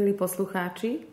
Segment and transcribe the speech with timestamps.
[0.00, 1.04] Milí poslucháči,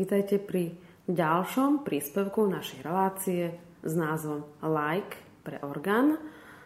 [0.00, 0.72] vítajte pri
[1.04, 3.52] ďalšom príspevku našej relácie
[3.84, 6.16] s názvom Like pre orgán.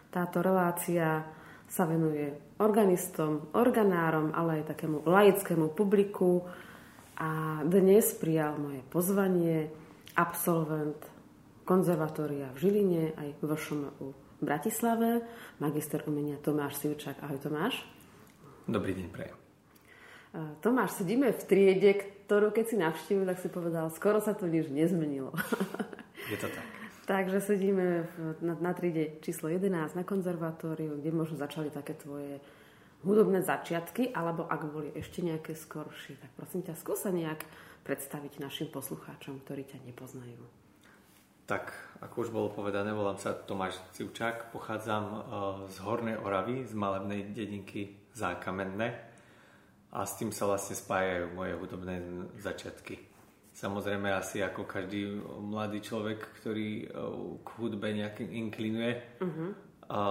[0.07, 1.27] Táto relácia
[1.67, 2.31] sa venuje
[2.63, 6.47] organistom, organárom, ale aj takému laickému publiku.
[7.19, 9.67] A dnes prijal moje pozvanie
[10.15, 11.03] absolvent
[11.67, 15.27] konzervatória v Žiline aj v ŠMU v Bratislave,
[15.59, 17.19] magister umenia Tomáš Sivčák.
[17.19, 17.83] Ahoj Tomáš.
[18.63, 19.44] Dobrý deň, prejem.
[20.59, 21.91] Tomáš, sedíme v triede,
[22.27, 25.31] ktorú keď si navštívil, tak si povedal, skoro sa to nič nezmenilo.
[26.31, 26.65] Je to tak.
[27.05, 28.09] Takže sedíme
[28.41, 32.41] na, na triede číslo 11 na konzervatóriu, kde možno začali také tvoje
[33.05, 37.45] hudobné začiatky, alebo ak boli ešte nejaké skoršie, tak prosím ťa, skúsa nejak
[37.85, 40.41] predstaviť našim poslucháčom, ktorí ťa nepoznajú.
[41.45, 41.69] Tak,
[42.01, 45.17] ako už bolo povedané, volám sa Tomáš Civčák, pochádzam e,
[45.69, 49.04] z Hornej Oravy, z malebnej dedinky Zákamenné
[49.95, 51.95] a s tým sa vlastne spájajú moje hudobné
[52.43, 52.99] začiatky.
[53.55, 56.87] Samozrejme asi ako každý mladý človek, ktorý eh,
[57.39, 58.91] k hudbe nejak inklinuje,
[59.23, 59.49] uh-huh.
[59.87, 60.01] a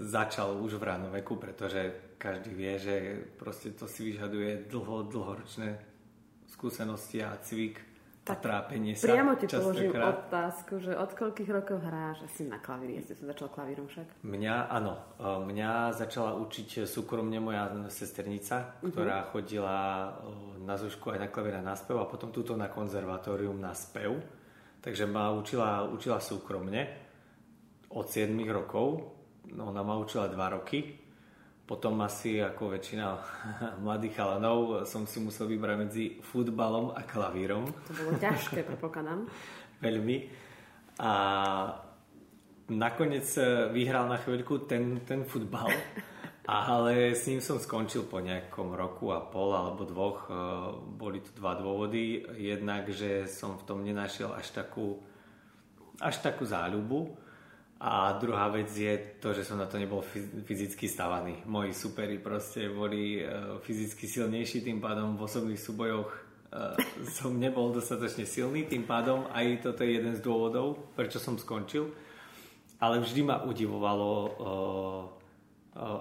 [0.00, 2.94] začal už v ránom veku, pretože každý vie, že
[3.36, 5.76] proste to si vyžaduje dlho, dlhoročné
[6.48, 7.95] skúsenosti a cvik
[8.26, 9.06] tak trápenie sa.
[9.06, 10.26] Priamo ti položím krát.
[10.26, 12.98] otázku, že od koľkých rokov hráš asi na klavíri?
[12.98, 14.26] Ja som začal klavírom však.
[14.26, 14.98] Mňa, áno.
[15.14, 18.90] E, mňa začala učiť súkromne moja sesternica, uh-huh.
[18.90, 22.66] ktorá chodila e, na zúšku aj na klavír a na spev a potom túto na
[22.66, 24.18] konzervatórium na spev.
[24.82, 26.82] Takže ma učila, učila súkromne
[27.94, 29.06] od 7 rokov.
[29.54, 31.05] Ona ma učila 2 roky
[31.66, 33.06] potom asi ako väčšina
[33.84, 37.66] mladých chalanov som si musel vybrať medzi futbalom a klavírom.
[37.66, 39.26] To bolo ťažké, prepokladám.
[39.84, 40.30] Veľmi.
[41.02, 41.12] A
[42.70, 43.26] nakoniec
[43.74, 45.68] vyhral na chvíľku ten, ten futbal,
[46.48, 50.30] ale s ním som skončil po nejakom roku a pol alebo dvoch.
[50.96, 52.24] Boli tu dva dôvody.
[52.38, 55.02] Jednak, že som v tom nenašiel až takú,
[55.98, 57.25] až takú záľubu
[57.76, 60.00] a druhá vec je to, že som na to nebol
[60.48, 61.44] fyzicky stavaný.
[61.44, 63.28] Moji superi proste boli e,
[63.60, 66.20] fyzicky silnejší, tým pádom v osobných súbojoch e,
[67.20, 71.92] som nebol dostatočne silný, tým pádom aj toto je jeden z dôvodov, prečo som skončil.
[72.80, 74.30] Ale vždy ma udivovalo e,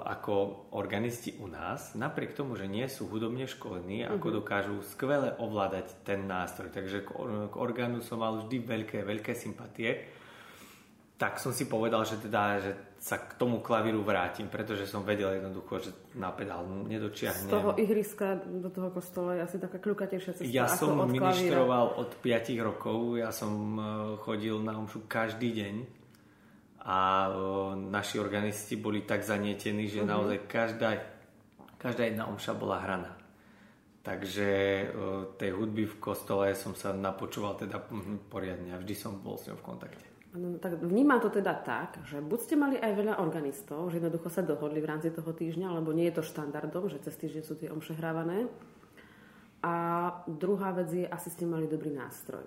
[0.08, 4.36] ako organisti u nás, napriek tomu, že nie sú hudobne školení, ako mhm.
[4.40, 6.72] dokážu skvele ovládať ten nástroj.
[6.72, 7.04] Takže
[7.52, 10.24] k orgánu som mal vždy veľké, veľké sympatie
[11.16, 15.40] tak som si povedal, že teda, že sa k tomu klavíru vrátim, pretože som vedel
[15.40, 17.48] jednoducho, že na pedál nedočiahnem.
[17.48, 21.96] Z toho ihriska do toho kostola je asi taká kľukatejšia cesta Ja som od ministroval
[21.96, 23.82] od 5 rokov, ja som e,
[24.20, 25.76] chodil na omšu každý deň
[26.84, 27.32] a e,
[27.94, 30.12] naši organisti boli tak zanietení, že uh-huh.
[30.12, 31.00] naozaj každá,
[31.80, 33.16] každá jedna omša bola hraná.
[34.04, 34.86] Takže e,
[35.40, 39.48] tej hudby v kostole som sa napočúval teda hm, poriadne a vždy som bol s
[39.48, 40.15] ňou v kontakte.
[40.36, 44.28] No, tak vnímam to teda tak, že buď ste mali aj veľa organistov, že jednoducho
[44.28, 47.56] sa dohodli v rámci toho týždňa, lebo nie je to štandardom, že cez týždeň sú
[47.56, 48.52] tie omše hrávané.
[49.64, 49.74] A
[50.28, 52.44] druhá vec je, asi ste mali dobrý nástroj.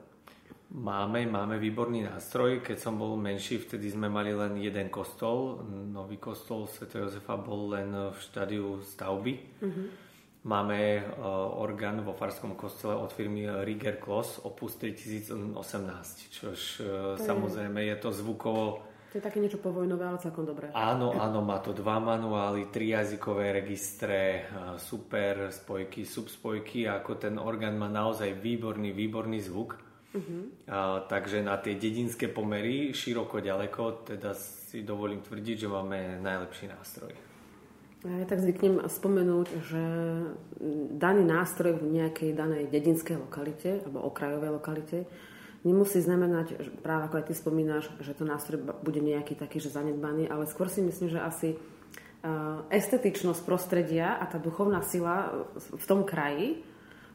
[0.69, 2.61] Máme, máme výborný nástroj.
[2.61, 5.65] Keď som bol menší, vtedy sme mali len jeden kostol.
[5.67, 6.93] Nový kostol Sv.
[6.93, 9.33] Jozefa bol len v štádiu stavby.
[9.65, 9.89] Uh-huh.
[10.49, 15.45] Máme uh, orgán vo Farskom kostele od firmy Rieger Kloss Opus 3018,
[16.33, 16.87] čož uh,
[17.21, 18.81] samozrejme je to zvukovo...
[19.13, 20.73] To je také niečo povojnové, ale celkom dobré.
[20.73, 27.37] Áno, áno, má to dva manuály, tri jazykové registre, uh, super spojky, subspojky, ako ten
[27.37, 29.77] orgán má naozaj výborný, výborný zvuk.
[30.17, 30.49] Uh-huh.
[30.65, 36.73] Uh, takže na tie dedinské pomery, široko, ďaleko, teda si dovolím tvrdiť, že máme najlepší
[36.73, 37.28] nástroj.
[38.07, 39.83] Ja tak zvyknem spomenúť, že
[40.95, 44.99] daný nástroj v nejakej danej dedinskej lokalite alebo okrajovej lokalite
[45.67, 49.75] nemusí znamenať, že práve ako aj ty spomínaš, že to nástroj bude nejaký taký, že
[49.75, 51.57] zanedbaný, ale skôr si myslím, že asi e,
[52.71, 56.63] estetičnosť prostredia a tá duchovná sila v tom kraji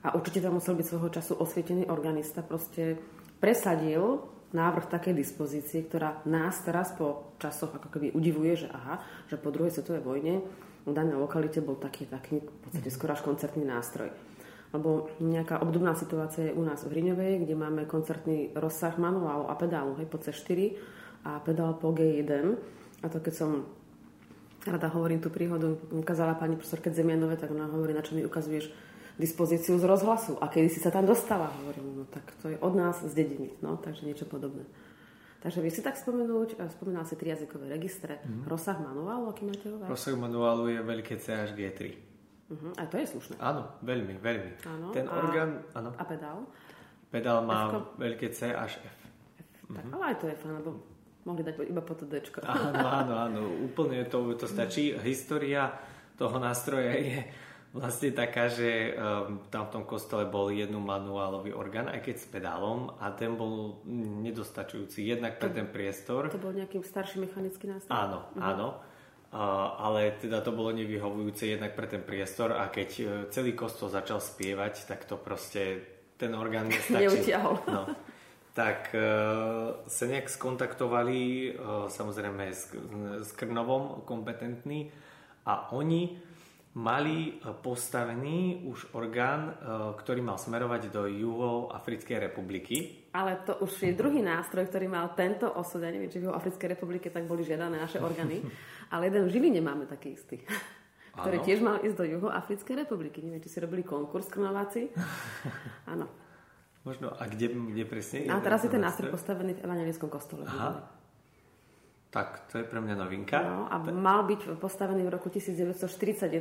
[0.04, 3.00] a určite tam musel byť svojho času osvietený organista, proste
[3.40, 4.20] presadil
[4.52, 9.00] návrh takej dispozície, ktorá nás teraz po časoch ako keby udivuje, že aha,
[9.32, 10.44] že po druhej svetovej vojne
[10.84, 14.12] v danej lokalite bol taký, taký v podstate skoro až koncertný nástroj.
[14.74, 19.54] Lebo nejaká obdobná situácia je u nás v Hriňovej, kde máme koncertný rozsah manuálu a
[19.54, 20.76] pedálu, hej, po C4
[21.24, 22.58] a pedál po G1.
[23.04, 23.70] A to keď som
[24.66, 28.72] rada hovorím tú príhodu, ukázala pani profesorke Zemianové, tak ona hovorí, na čo mi ukazuješ
[29.20, 31.54] dispozíciu z rozhlasu a kedy si sa tam dostala.
[31.62, 34.66] Hovorím, no tak to je od nás z dediny, no, takže niečo podobné.
[35.44, 38.48] Takže vy si tak spomenúť, eh, spomínal si tri jazykové registre, mm.
[38.48, 39.76] rozsah manuálu, aký máte ho?
[39.84, 42.00] Rozsah manuálu je veľké C až G3.
[42.48, 42.72] Uh-huh.
[42.80, 43.36] A to je slušné.
[43.44, 44.52] Áno, veľmi, veľmi.
[44.64, 46.48] Áno, Ten a- orgán, áno, A pedál?
[47.12, 48.00] pedál má F-ko?
[48.00, 48.98] veľké C až F.
[49.68, 50.70] Tak, ale aj to je fajn, lebo
[51.28, 52.40] mohli dať iba po to Dčko.
[52.48, 54.96] Áno, áno, áno, úplne to, to stačí.
[55.04, 55.76] História
[56.16, 57.20] toho nástroja je
[57.74, 62.28] vlastne taká, že um, tam v tom kostole bol jednu manuálový orgán, aj keď s
[62.30, 63.82] pedálom a ten bol
[64.22, 66.30] nedostačujúci jednak pre ten priestor.
[66.30, 67.90] To bol nejaký starší mechanický nástroj?
[67.90, 68.68] Áno, áno.
[69.34, 73.04] A, ale teda to bolo nevyhovujúce jednak pre ten priestor a keď e,
[73.34, 75.82] celý kostol začal spievať, tak to proste
[76.22, 77.10] ten orgán nestačil.
[77.10, 77.58] Neutiahol.
[77.66, 77.90] No.
[78.54, 79.02] Tak e,
[79.90, 81.50] sa nejak skontaktovali e,
[81.90, 82.70] samozrejme s,
[83.26, 84.94] s Krnovom kompetentní
[85.50, 86.22] a oni
[86.74, 89.54] mali e, postavený už orgán, e,
[89.94, 93.10] ktorý mal smerovať do Juhoafrickej republiky.
[93.14, 95.86] Ale to už je druhý nástroj, ktorý mal tento osud.
[95.86, 98.42] Ja neviem, či v Africkej republike tak boli žiadané naše orgány.
[98.94, 100.42] ale jeden v Žiline máme taký istý.
[101.14, 101.46] ktorý Áno.
[101.46, 103.22] tiež mal ísť do Juhoafrickej republiky.
[103.22, 104.90] Neviem, či si robili konkurs krnováci.
[105.94, 106.10] Áno.
[106.84, 108.28] Možno, a kde, kde presne?
[108.28, 110.44] A teraz je ten nástroj postavený v evangelickom kostole.
[110.50, 111.03] Aha.
[112.14, 113.42] Tak, to je pre mňa novinka.
[113.42, 115.90] No, a mal byť postavený v roku 1941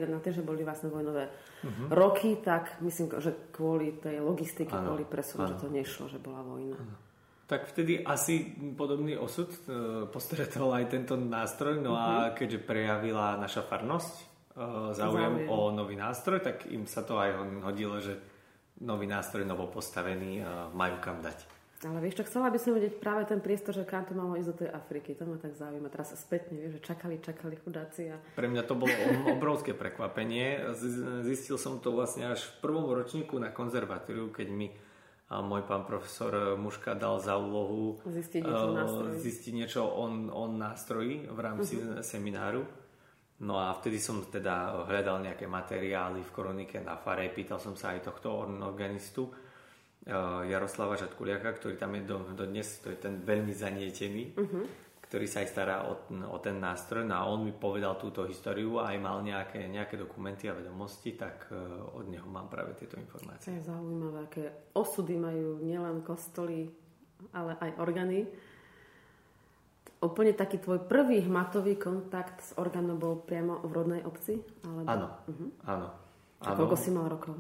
[0.04, 1.88] na tým, že boli vlastne vojnové Mhm.
[1.88, 6.42] roky, tak myslím, že kvôli tej logistike, Áno, kvôli presunu, že to nešlo, že bola
[6.42, 6.76] vojna.
[7.42, 9.58] Tak vtedy asi podobný osud e,
[10.06, 12.00] postretol aj tento nástroj, no Mhm.
[12.00, 14.24] a keďže prejavila naša farnosť e,
[14.92, 15.48] záujem Záujem.
[15.48, 18.20] o nový nástroj, tak im sa to aj hodilo, že
[18.78, 21.61] nový nástroj novo postavený e, majú kam dať.
[21.82, 24.48] Ale vieš čo, chcela by som vedieť práve ten priestor, že kam to malo ísť
[24.48, 25.14] do tej Afriky.
[25.14, 25.88] To ma tak zaujíma.
[25.88, 28.94] Teraz spätne, vieš, že čakali, čakali chudáci a Pre mňa to bolo
[29.28, 30.62] obrovské prekvapenie.
[31.22, 34.70] Zistil som to vlastne až v prvom ročníku na konzervatóriu, keď mi
[35.26, 39.16] a môj pán profesor Muška dal za úlohu Zistiť niečo nástroji.
[39.18, 41.98] zistiť niečo o, o nástroji v rámci Mhm.
[42.00, 42.62] semináru.
[43.40, 47.90] No a vtedy som teda hľadal nejaké materiály v koronike na fare, pýtal som sa
[47.90, 48.30] aj tohto
[48.62, 49.26] organistu
[50.50, 54.34] Jaroslava Žatkuliaka, ktorý tam je do, do dnes, to je ten veľmi zanietený,
[55.06, 55.94] ktorý sa aj stará o,
[56.26, 57.06] o ten nástroj.
[57.06, 61.14] No a on mi povedal túto históriu a aj mal nejaké, nejaké dokumenty a vedomosti,
[61.14, 61.54] tak
[61.94, 63.54] od neho mám práve tieto to informácie.
[63.54, 64.44] je zaujímavé, aké
[64.74, 66.66] osudy majú nielen kostoly,
[67.30, 68.26] ale aj orgány.
[70.02, 74.42] Úplne taký tvoj prvý hmatový kontakt s orgánom bol priamo v rodnej obci?
[74.66, 74.90] Alebo...
[74.90, 75.06] Áno,
[75.62, 75.88] áno.
[76.42, 76.58] A áno.
[76.58, 77.38] koľko si mal rokov?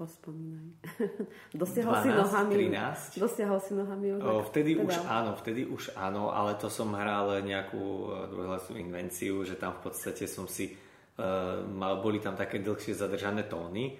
[0.00, 0.80] Pospomínaj.
[1.60, 2.52] Dosiahol si 12, nohami...
[2.72, 3.20] 13.
[3.20, 4.16] Dosiahol si nohami...
[4.16, 4.88] O, vtedy pedál?
[4.88, 9.76] už áno, vtedy už áno, ale to som hral nejakú e, dvojhlasnú invenciu, že tam
[9.76, 13.92] v podstate som si uh, mal, boli tam také dlhšie zadržané tóny,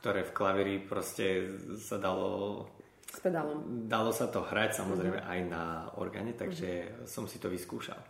[0.00, 2.64] ktoré v klavíri proste sa dalo
[3.12, 3.84] S pedálom.
[3.84, 8.00] Dalo sa to hrať samozrejme aj na orgáne, takže som si to vyskúšal.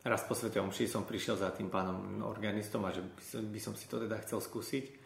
[0.00, 3.60] Raz po Svete Omši som prišiel za tým pánom organistom a že by som, by
[3.60, 4.99] som si to teda chcel skúsiť.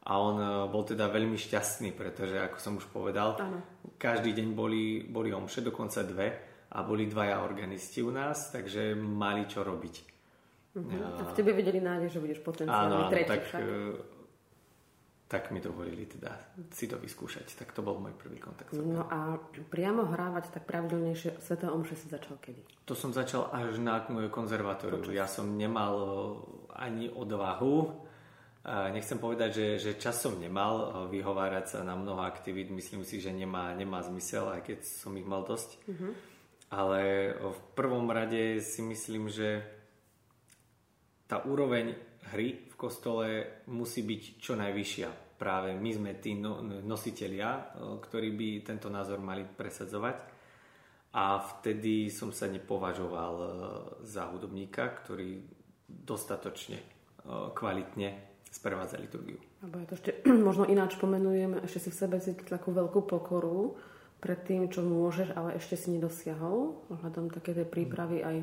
[0.00, 3.60] A on e, bol teda veľmi šťastný, pretože ako som už povedal, Áno.
[4.00, 6.28] každý deň boli, boli omše, dokonca dve
[6.72, 9.94] a boli dvaja organisti u nás, takže mali čo robiť.
[10.70, 13.60] A v tebe videli nádej, že budeš potenciálny Áno, tretí tak, však.
[13.60, 14.20] e,
[15.30, 16.30] tak mi dovolili teda
[16.74, 17.54] si to vyskúšať.
[17.54, 18.70] Tak to bol môj prvý kontakt.
[18.74, 19.38] No a
[19.70, 22.62] priamo hrávať tak pravidelnejšie Sveté Omše si začal kedy?
[22.86, 25.06] To som začal až na konzervatóriu.
[25.10, 26.06] Ja som nemal e,
[26.78, 28.06] ani odvahu.
[28.68, 30.86] Nechcem povedať, že, že čas som nemal e,
[31.16, 32.68] vyhovárať sa na mnoho aktivít.
[32.68, 35.80] Myslím si, že nemá, nemá zmysel, aj keď som ich mal dosť.
[36.68, 39.64] Ale v prvom rade si myslím, že
[41.24, 41.96] tá úroveň
[42.36, 43.26] hry v kostole
[43.72, 45.40] musí byť čo najvyššia.
[45.40, 50.36] Práve my sme tí no, nositelia, e, ktorí by tento názor mali presadzovať.
[51.16, 53.34] A vtedy som sa nepovažoval
[54.06, 55.42] za hudobníka, ktorý
[55.90, 56.78] dostatočne
[57.50, 59.38] kvalitne sprevádza liturgiu.
[59.62, 60.10] Alebo ja to ešte
[60.48, 63.78] možno ináč pomenujem, ešte si v sebe cítiť takú veľkú pokoru
[64.20, 68.36] pred tým, čo môžeš, ale ešte si nedosiahol, ohľadom také tej prípravy aj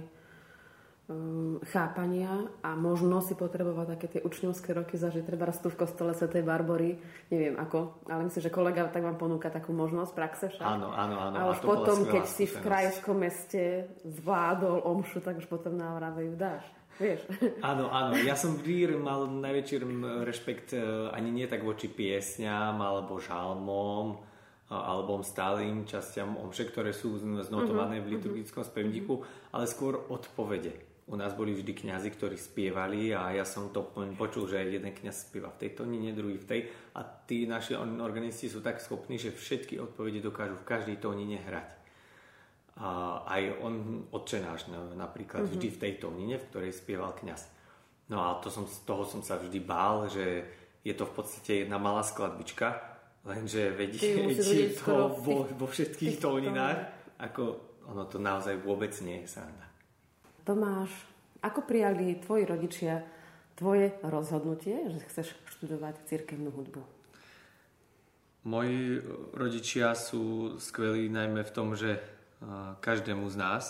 [1.06, 6.18] um, chápania a možno si potrebovať také tie učňovské roky zažiť treba tu v kostole
[6.18, 6.98] Svetej Barbory,
[7.30, 10.66] neviem ako, ale myslím, že kolega tak vám ponúka takú možnosť praxe však.
[10.66, 11.36] Áno, áno, áno.
[11.38, 15.46] A a už to bola potom, keď si v krajskom meste zvládol omšu, tak už
[15.46, 16.66] potom ju dáš.
[16.98, 17.30] Vieš?
[17.70, 18.18] Áno, áno.
[18.18, 19.86] Ja som vždy mal najväčší
[20.26, 20.82] rešpekt e,
[21.14, 24.18] ani nie tak voči piesňam alebo žalmom
[24.68, 29.24] alebo stálym častiam omše, ktoré sú znotované v liturgickom spevníku,
[29.56, 30.76] ale skôr odpovede.
[31.08, 34.92] U nás boli vždy kňazi, ktorí spievali a ja som to po- počul, že jeden
[34.92, 36.62] kňaz spieva v tej tónine, druhý v tej
[37.00, 41.87] a tí naši organisti sú tak schopní, že všetky odpovede dokážu v každej tónine hrať.
[42.78, 45.58] A aj on odčenáš napríklad mm-hmm.
[45.58, 47.50] vždy v tej tónine, v ktorej spieval kňaz.
[48.14, 50.46] No a to som, z toho som sa vždy bál, že
[50.86, 52.80] je to v podstate jedna malá skladbička,
[53.26, 56.80] lenže vedieť to vo, vo všetkých tóninách,
[57.20, 57.44] ako
[57.90, 59.68] ono to naozaj vôbec nie je sranda.
[60.48, 60.94] Tomáš,
[61.44, 63.04] ako prijali tvoji rodičia
[63.58, 66.82] tvoje rozhodnutie, že chceš študovať cirkevnú hudbu?
[68.48, 69.02] Moji
[69.36, 72.00] rodičia sú skvelí najmä v tom, že
[72.82, 73.64] každému z nás,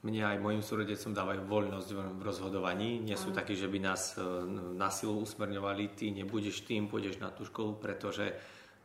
[0.00, 3.04] mne aj mojim súrodecom dávajú voľnosť v rozhodovaní.
[3.04, 4.24] Nie sú takí, že by nás e,
[4.72, 8.32] na silu usmerňovali, ty nebudeš tým, pôjdeš na tú školu, pretože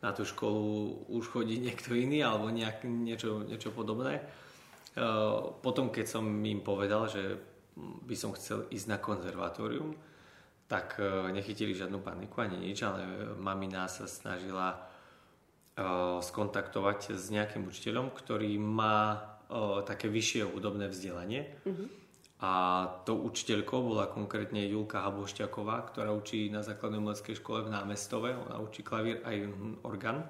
[0.03, 4.19] na tú školu už chodí niekto iný alebo nejak, niečo, niečo podobné.
[4.19, 4.23] E,
[5.63, 7.39] potom, keď som im povedal, že
[7.79, 9.95] by som chcel ísť na konzervatórium,
[10.67, 13.07] tak e, nechytili žiadnu paniku ani nič, ale
[13.39, 14.75] mamina sa snažila
[16.23, 19.19] skontaktovať s nejakým učiteľom, ktorý má
[19.51, 21.51] o, také vyššie hudobné vzdelanie.
[21.67, 21.91] Uh-huh.
[22.39, 22.51] A
[23.03, 28.39] tou učiteľkou bola konkrétne Julka Habošťaková, ktorá učí na základnej umeleckej škole v Námestove.
[28.47, 29.35] Ona učí klavír aj
[29.83, 30.23] orgán.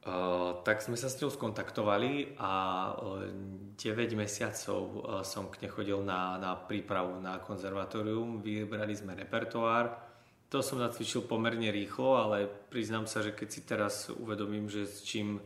[0.00, 2.52] Uh, tak sme sa s ňou skontaktovali a
[2.96, 8.40] uh, 9 mesiacov uh, som k nej chodil na, na prípravu na konzervatórium.
[8.40, 10.09] Vybrali sme repertoár.
[10.50, 15.06] To som nacvičil pomerne rýchlo, ale priznám sa, že keď si teraz uvedomím, že s
[15.06, 15.38] čím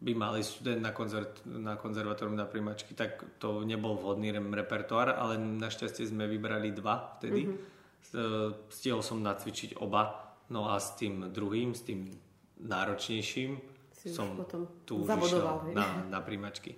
[0.00, 5.36] by mali študent na, konzert, na konzervatórium na príjmačky, tak to nebol vhodný repertoár, ale
[5.36, 7.48] našťastie sme vybrali dva vtedy.
[7.48, 8.68] Mm-hmm.
[8.72, 12.08] Stihol som nacvičiť oba, no a s tým druhým, s tým
[12.60, 13.60] náročnejším
[13.92, 16.72] si som potom tu zabodoval, na, na príjmačky.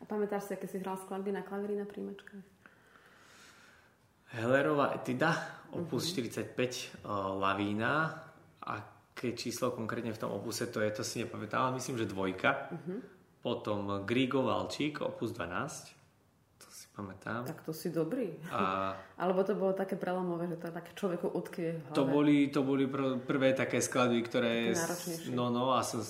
[0.00, 2.44] A pamätáš si, aké si hral skladby na klavíri na príjmačkách?
[4.40, 6.54] Hellerová etida, opus mm-hmm.
[6.54, 7.94] 45, uh, Lavína
[8.62, 12.10] a aké číslo konkrétne v tom opuse to je, to si nepamätám, ale myslím, že
[12.10, 12.50] dvojka.
[12.74, 12.98] Uh-huh.
[13.40, 15.94] Potom Grigo Valčík, opus 12.
[16.58, 17.46] To si pamätám.
[17.46, 18.34] Tak to si dobrý.
[18.50, 18.92] A...
[19.22, 21.96] Alebo to bolo také prelomové, že to tak človeku utkvie v hlave.
[21.96, 24.74] To boli, to boli pr- prvé také skladby, ktoré...
[25.30, 26.02] No, no, a som,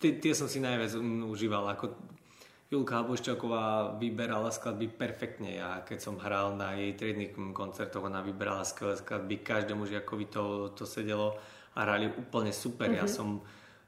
[0.00, 0.96] tie, tie som si najviac
[1.28, 1.76] užíval.
[1.76, 1.92] Ako
[2.70, 5.58] Julka Boščaková vyberala skladby perfektne.
[5.58, 9.42] Ja keď som hral na jej triednych koncertoch, ona vyberala skvelé skladby.
[9.42, 11.34] Každému žiakovi to, to sedelo
[11.74, 12.86] a hrali úplne super.
[12.86, 13.02] Mm-hmm.
[13.02, 13.14] Ja mhm.
[13.14, 13.28] som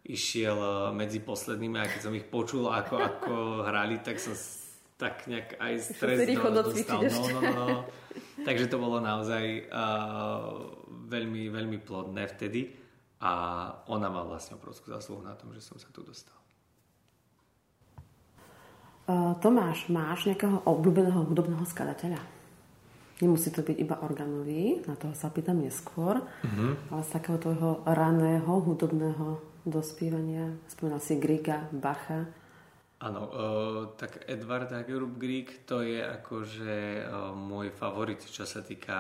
[0.03, 3.33] išiel eh, medzi poslednými a keď som ich počul, ako, ako
[3.71, 4.35] hrali, tak som
[4.99, 7.03] tak nejak aj stres do, dostal.
[7.07, 7.79] No, no, no, no.
[8.47, 10.63] Takže to bolo naozaj uh,
[11.11, 12.71] veľmi, veľmi plodné vtedy
[13.19, 13.33] a
[13.91, 16.42] ona má vlastne obrovskú zásluhu na tom, že som sa tu dostal.
[19.03, 22.23] Uh, Tomáš, máš nejakého obľúbeného hudobného skladateľa?
[23.19, 26.95] Nemusí to byť iba organový, na toho sa pýtam neskôr, mm-hmm.
[26.95, 32.31] ale z takého tvojho raného hudobného dospívania, spomínal si Griga, Bacha.
[33.03, 38.95] Áno, uh, tak Edward Hagerup Grieg to je akože uh, môj favorit, čo sa týka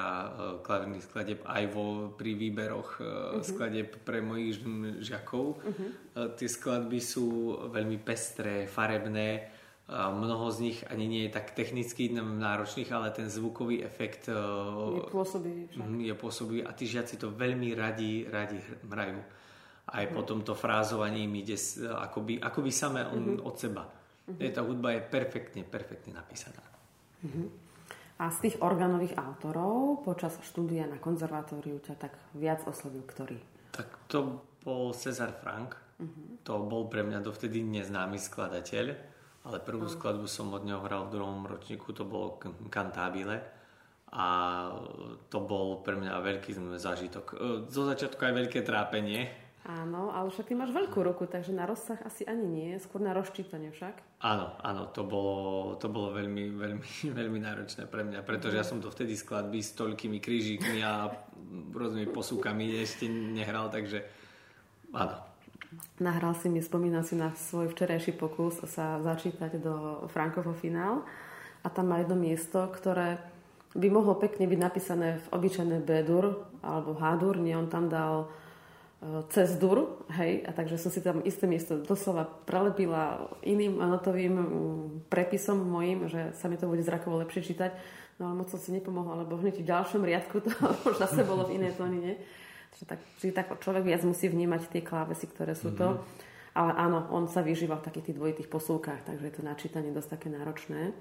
[0.66, 3.46] klavírnych skladeb aj vo, pri výberoch uh, uh-huh.
[3.46, 4.58] skladeb pre mojich
[4.98, 5.62] žiakov.
[5.62, 5.78] Uh-huh.
[6.18, 9.51] Uh, tie skladby sú veľmi pestré, farebné,
[9.90, 14.32] Mnoho z nich ani nie je tak technicky náročných, ale ten zvukový efekt e,
[14.94, 15.62] je pôsobivý.
[15.74, 19.20] Mhm, je pôsobivý a tí žiaci to veľmi radi, radi hrajú.
[19.92, 20.14] Aj mm.
[20.14, 21.58] potom to frázovanie im ide
[21.98, 23.48] akoby, akoby samé on, mm-hmm.
[23.48, 23.84] od seba.
[23.84, 24.54] Mm-hmm.
[24.54, 26.62] Tá hudba je perfektne, perfektne napísaná.
[27.26, 27.46] Mm-hmm.
[28.22, 33.36] A z tých organových autorov počas štúdia na konzervatóriu ťa tak viac oslovil ktorý?
[33.74, 35.74] Tak to bol Cezar Frank.
[35.98, 36.46] Mm-hmm.
[36.46, 39.12] To bol pre mňa dovtedy neznámy skladateľ
[39.42, 42.38] ale prvú skladbu som od neho hral v druhom ročníku, to bolo
[42.70, 43.42] Cantabile
[44.12, 44.26] a
[45.33, 47.24] to bol pre mňa veľký zážitok.
[47.33, 47.37] E,
[47.72, 49.33] zo začiatku aj veľké trápenie.
[49.62, 53.14] Áno, ale však ty máš veľkú ruku, takže na rozsah asi ani nie, skôr na
[53.14, 54.20] rozčítanie však.
[54.26, 58.85] Áno, áno, to bolo, to bolo veľmi, veľmi, veľmi náročné pre mňa, pretože ja som
[58.85, 61.09] to vtedy skladby s toľkými krížikmi a
[61.72, 64.05] rôznymi posúkami ešte nehral, takže
[64.92, 65.31] áno,
[66.00, 71.06] Nahral si mi, spomínal si na svoj včerajší pokus sa začítať do Frankovo finál
[71.62, 73.22] a tam má jedno miesto, ktoré
[73.72, 78.28] by mohlo pekne byť napísané v obyčajné B-dur alebo H-dur, nie, on tam dal
[79.00, 84.35] e, cez dur, hej, a takže som si tam isté miesto doslova prelepila iným notovým
[85.08, 87.72] prepisom mojim, že sa mi to bude zrakovo lepšie čítať,
[88.20, 90.52] no ale moc som si nepomohla, lebo hneď v ďalšom riadku to
[90.92, 92.20] už zase bolo v inej tónine.
[92.72, 95.80] Čiže tak, čiže tak človek viac musí vnímať tie klávesy, ktoré sú mm-hmm.
[95.80, 95.88] to.
[95.96, 96.30] Mhm.
[96.52, 100.20] Ale áno, on sa vyžíva v takých tých dvojitých posúkach, takže je to načítanie dosť
[100.20, 100.92] také náročné.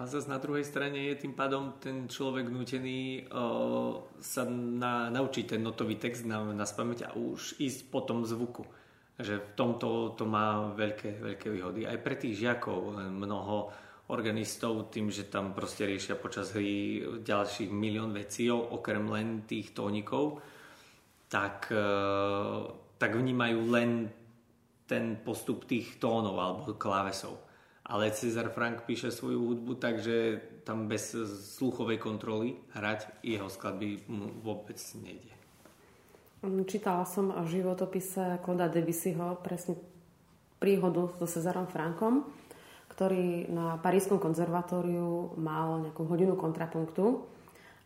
[0.00, 5.52] A zase na druhej strane je tým pádom ten človek nutený o, sa na, naučiť
[5.52, 8.64] ten notový text na, na spamäť a už ísť po tom zvuku.
[9.20, 11.84] Že v tomto to má veľké, veľké výhody.
[11.84, 13.68] Aj pre tých žiakov mnoho
[14.08, 20.40] organistov tým, že tam proste riešia počas hry ďalších milión vecí, okrem len tých tónikov,
[21.30, 21.88] tak, e,
[22.98, 24.10] tak vnímajú len
[24.90, 27.38] ten postup tých tónov alebo klávesov.
[27.86, 31.14] Ale Cezar Frank píše svoju hudbu, takže tam bez
[31.58, 35.34] sluchovej kontroly hrať jeho skladby mu vôbec nejde.
[36.70, 39.76] Čítala som o životopise Kloda Debussyho presne
[40.62, 42.26] príhodu so Cezarom Frankom,
[42.94, 47.24] ktorý na Parískom konzervatóriu mal nejakú hodinu kontrapunktu,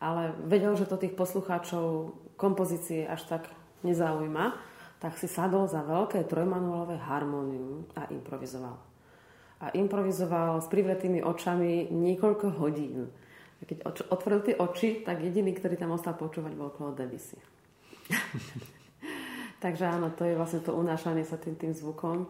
[0.05, 3.49] ale vedel, že to tých poslucháčov kompozície až tak
[3.81, 4.53] nezaujíma,
[5.01, 8.77] tak si sadol za veľké trojmanuálové harmónium a improvizoval.
[9.65, 13.09] A improvizoval s privretými očami niekoľko hodín.
[13.61, 17.41] A keď otvoril tie oči, tak jediný, ktorý tam ostal počúvať, bol Claude Debussy.
[19.65, 22.29] Takže áno, to je vlastne to unášanie sa tým, tým zvukom.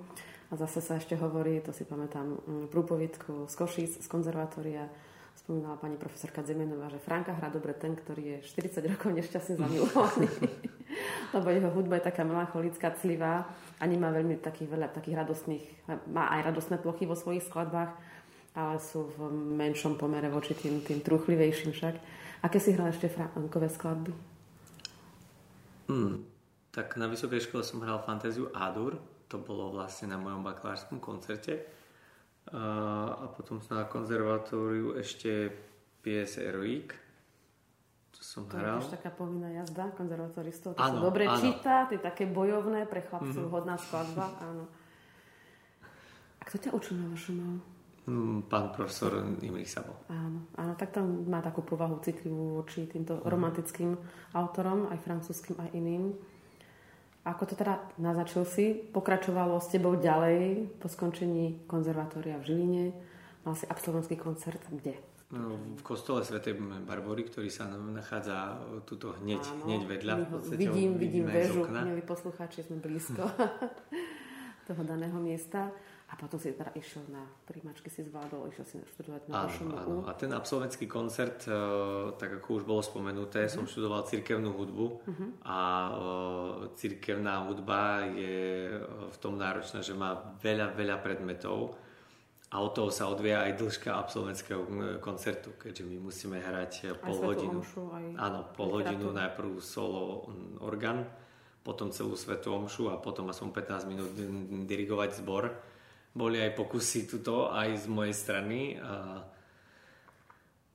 [0.50, 4.86] A zase sa ešte hovorí, to si pamätám, mm, prúpovidku z Košíc, z konzervatória,
[5.36, 10.28] spomínala pani profesorka Zemenová, že Franka hrá dobre ten, ktorý je 40 rokov nešťastne zamilovaný.
[11.34, 13.44] Lebo jeho hudba je taká melancholická, clivá
[13.76, 15.64] a nemá veľmi takých veľa takých radostných,
[16.14, 17.90] má aj radostné plochy vo svojich skladbách,
[18.54, 21.94] ale sú v menšom pomere voči tým, tým truchlivejším však.
[22.46, 24.14] Aké si hral ešte Frankové skladby?
[25.90, 26.22] Hmm,
[26.70, 31.66] tak na vysokej škole som hral fantáziu Adur, to bolo vlastne na mojom bakalárskom koncerte.
[32.52, 32.64] A,
[33.20, 35.48] a potom na konzervatóriu ešte
[36.04, 36.92] PS Heroic,
[38.12, 38.84] to som to hral.
[38.84, 41.40] To je taká povinná jazda konzervatoristov, to áno, sa dobre áno.
[41.40, 43.54] číta, to je také bojovné, pre chlapcov mm-hmm.
[43.54, 44.68] hodná skladba, áno.
[46.38, 47.64] A kto ťa učil na vašom
[48.04, 49.96] Mm, pán profesor Imrich Sabo.
[50.12, 53.24] Áno, áno, tak tam má takú povahu citlivú voči týmto mm.
[53.24, 53.96] romantickým
[54.36, 56.12] autorom, aj francúzským, aj iným.
[57.24, 62.84] Ako to teda naznačil si, pokračovalo s tebou ďalej po skončení konzervatória v Žiline.
[63.48, 65.00] Mal si absolventský koncert kde?
[65.32, 70.14] No, v kostole svätej Barbory, ktorý sa nachádza tuto hneď, Áno, hneď vedľa.
[70.20, 73.24] V podstate, vidím, vidím väžu, milí poslucháči, sme blízko
[74.68, 75.72] toho daného miesta.
[76.14, 79.96] A potom si teda išiel na príjmačky, si zvládol, išiel si študovať na áno, áno.
[80.06, 81.58] A ten absolventský koncert, e,
[82.14, 83.58] tak ako už bolo spomenuté, uh-huh.
[83.58, 85.28] som študoval cirkevnú hudbu uh-huh.
[85.42, 85.92] a e,
[86.78, 91.74] cirkevná hudba je e, v tom náročná, že má veľa, veľa predmetov
[92.54, 94.62] a od toho sa odvia aj dĺžka absolventského
[95.02, 97.58] koncertu, keďže my musíme hrať pol aj hodinu.
[97.58, 100.30] Omšu, aj áno, pol hodinu najprv solo
[100.62, 101.10] organ,
[101.66, 104.14] potom celú svetú omšu a potom aspoň 15 minút
[104.70, 105.73] dirigovať zbor
[106.14, 108.78] boli aj pokusy tuto aj z mojej strany.
[108.78, 109.18] A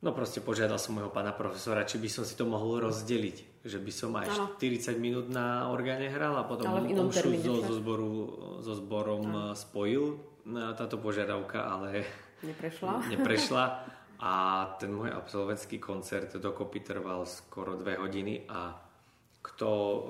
[0.03, 3.63] no proste požiadal som môjho pána profesora, či by som si to mohol rozdeliť.
[3.63, 4.45] Že by som aj ano.
[4.59, 8.11] 40 minút na orgáne hral a potom omšu so, so, zboru,
[8.59, 9.55] so zborom ano.
[9.55, 10.19] spojil
[10.75, 12.03] táto požiadavka, ale
[12.43, 12.93] neprešla.
[13.15, 13.65] neprešla.
[14.19, 14.31] A
[14.75, 18.88] ten môj absolventský koncert dokopy trval skoro dve hodiny a
[19.53, 20.01] kto uh,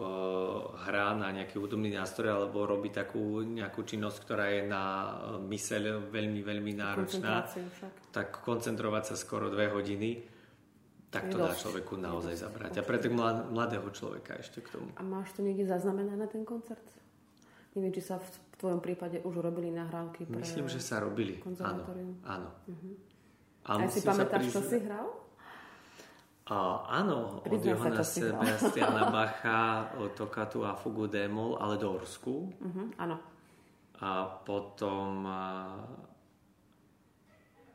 [0.86, 6.12] hrá na nejaký hudobný nástroj alebo robí takú nejakú činnosť, ktorá je na uh, myseľ
[6.12, 7.48] veľmi, veľmi náročná,
[8.12, 10.22] tak koncentrovať sa skoro dve hodiny,
[11.10, 12.80] tak to dá človeku naozaj zabrať.
[12.80, 14.94] A pre tak mladého človeka ešte k tomu.
[14.94, 16.86] A máš to niekde zaznamenané ten koncert?
[17.74, 18.28] Neviem, či sa v
[18.62, 21.42] tvojom prípade už robili nahrávky pre Myslím, že sa robili.
[21.62, 21.86] Áno,
[22.26, 22.50] áno.
[22.66, 22.94] Uh-huh.
[23.66, 25.29] A, a si pamätáš, čo si hral?
[26.50, 32.50] A, áno, od Johana Sebastiana Bacha, Tokatu a Fugu Demol, ale do Orsku.
[32.50, 33.22] Uh-huh, áno.
[34.02, 35.78] A potom a,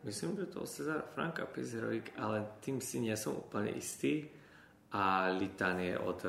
[0.02, 4.26] myslím, že to Cezar Franka Pizerovic, ale tým si nie som úplne istý.
[4.90, 6.22] A litanie od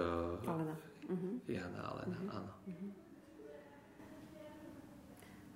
[0.45, 0.77] Alena.
[1.09, 1.41] Uh-huh.
[1.49, 2.37] Jana Alena, uh-huh.
[2.37, 2.53] áno.
[2.69, 2.89] Uh-huh.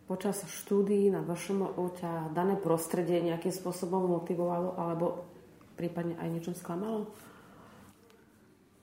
[0.10, 1.70] Počas štúdií na vašom
[2.02, 5.29] ťa dané prostredie nejakým spôsobom motivovalo alebo
[5.80, 7.08] prípadne aj niečom sklamalo?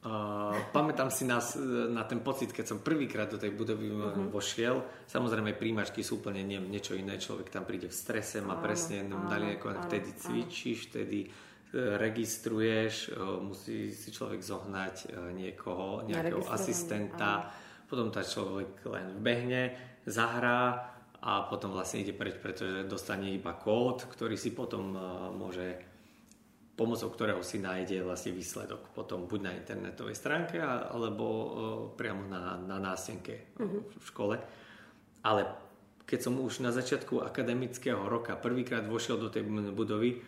[0.07, 1.43] Uh, pamätám si na,
[1.91, 4.31] na ten pocit, keď som prvýkrát do tej budovy uh-huh.
[4.31, 4.87] vošiel.
[5.03, 7.19] Samozrejme, príjmačky sú úplne nie, niečo iné.
[7.19, 11.29] Človek tam príde v strese, má presne áno, dali ako áno, vtedy cvičíš, vtedy e,
[11.99, 15.07] registruješ, e, musí si človek zohnať e,
[15.43, 17.51] niekoho, nejakého asistenta, áno.
[17.91, 19.75] potom tá človek len vbehne,
[20.07, 20.87] zahrá
[21.19, 24.95] a potom vlastne ide preč, pretože dostane iba kód, ktorý si potom
[25.35, 25.96] môže
[26.77, 31.25] pomocou ktorého si nájde vlastne výsledok potom buď na internetovej stránke alebo
[31.97, 33.81] priamo na, na nástenke uh-huh.
[33.97, 34.37] v škole.
[35.25, 35.49] Ale
[36.07, 39.43] keď som už na začiatku akademického roka prvýkrát vošiel do tej
[39.75, 40.23] budovy,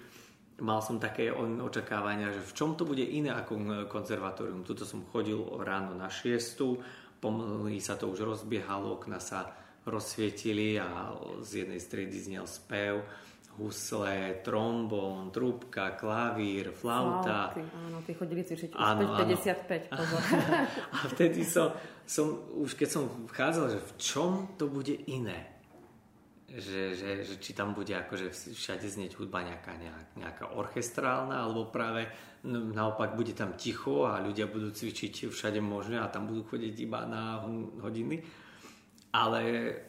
[0.59, 4.67] mal som také očakávania, že v čom to bude iné ako konzervatórium.
[4.67, 6.83] Tuto som chodil ráno na šiestu,
[7.23, 9.55] pomaly sa to už rozbiehalo, okna sa
[9.87, 11.15] rozsvietili a
[11.47, 13.07] z jednej stredy znel spev
[13.59, 17.51] husle, trombón, trúbka, klavír, flauta.
[17.53, 20.23] Flauty, áno, ty chodili cvičiť už áno, 55, pozor.
[20.94, 21.75] a vtedy som,
[22.07, 25.59] som, už keď som vchádzal, že v čom to bude iné
[26.49, 29.77] že, že, že či tam bude akože všade znieť hudba nejaká,
[30.16, 32.09] nejaká orchestrálna, alebo práve
[32.49, 37.05] naopak bude tam ticho a ľudia budú cvičiť všade možné a tam budú chodiť iba
[37.05, 37.44] na
[37.85, 38.25] hodiny.
[39.12, 39.40] Ale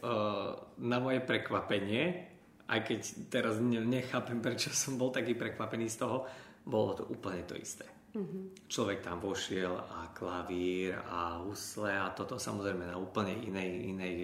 [0.04, 0.52] uh,
[0.84, 2.29] na moje prekvapenie,
[2.70, 6.24] aj keď teraz nechápem, prečo som bol taký prekvapený z toho,
[6.62, 7.84] bolo to úplne to isté.
[8.10, 8.66] Mm-hmm.
[8.66, 14.14] Človek tam vošiel a klavír a husle a toto samozrejme na úplne inej, inej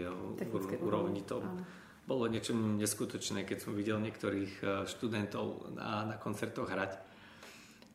[0.82, 6.70] úrovni to, áno bolo niečo neskutočné, keď som videl niektorých e, študentov na, na koncertoch
[6.70, 6.92] hrať.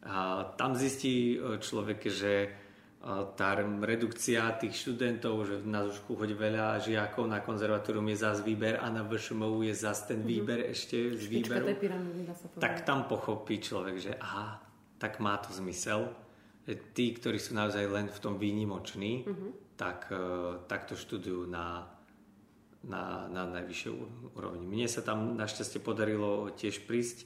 [0.03, 2.49] A tam zistí e, človek, že e,
[3.33, 8.77] tá redukcia tých študentov, že na Zušku chodí veľa žiakov, na konzervatórium je zás výber
[8.77, 10.27] a na VŠMU je zás ten mhm.
[10.29, 10.73] výber mm-hmm.
[10.77, 11.65] ešte z výberu.
[12.61, 14.61] Tak tam pochopí človek, že aha,
[15.01, 16.13] tak má to zmysel.
[16.61, 19.51] Že tí, ktorí sú naozaj len v tom výnimoční, mm-hmm.
[19.81, 20.13] tak,
[20.69, 21.89] tak to študujú na,
[22.85, 23.91] na, na najvyššej
[24.37, 24.69] úrovni.
[24.69, 27.25] Mne sa tam našťastie podarilo tiež prísť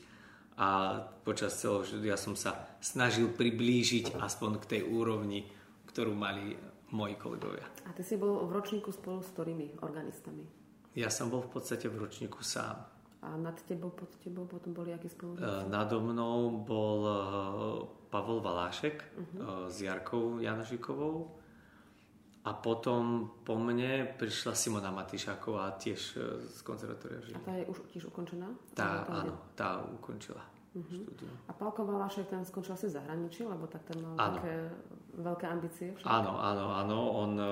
[0.55, 5.43] a počas celého štúdia som sa snažil priblížiť aspoň k tej úrovni,
[5.95, 6.51] ktorú mali
[6.91, 7.63] moji kolegovia.
[7.87, 10.43] A ty si bol v ročníku spolu s ktorými organistami?
[10.91, 12.83] Ja som bol v podstate v ročníku sám.
[13.23, 15.39] A nad tebou, pod tebou potom boli akí spolu?
[15.39, 17.15] Uh, nado mnou bol uh,
[18.11, 19.23] Pavol Valášek uh-huh.
[19.39, 21.39] uh, s Jarkou Janožikovou
[22.45, 27.81] a potom po mne prišla Simona Matišáková tiež e, z konzervatória A tá je už
[27.89, 28.45] tiež ukončená?
[28.77, 31.49] Tá, áno, tá ukončila uh-huh.
[31.49, 34.35] A Pálko Valašek ten skončil asi v zahraničí, lebo tak ten mal áno.
[34.39, 34.53] také
[35.15, 35.87] veľké ambície?
[35.95, 36.07] Však?
[36.07, 36.97] Áno, áno, áno.
[37.15, 37.47] On e,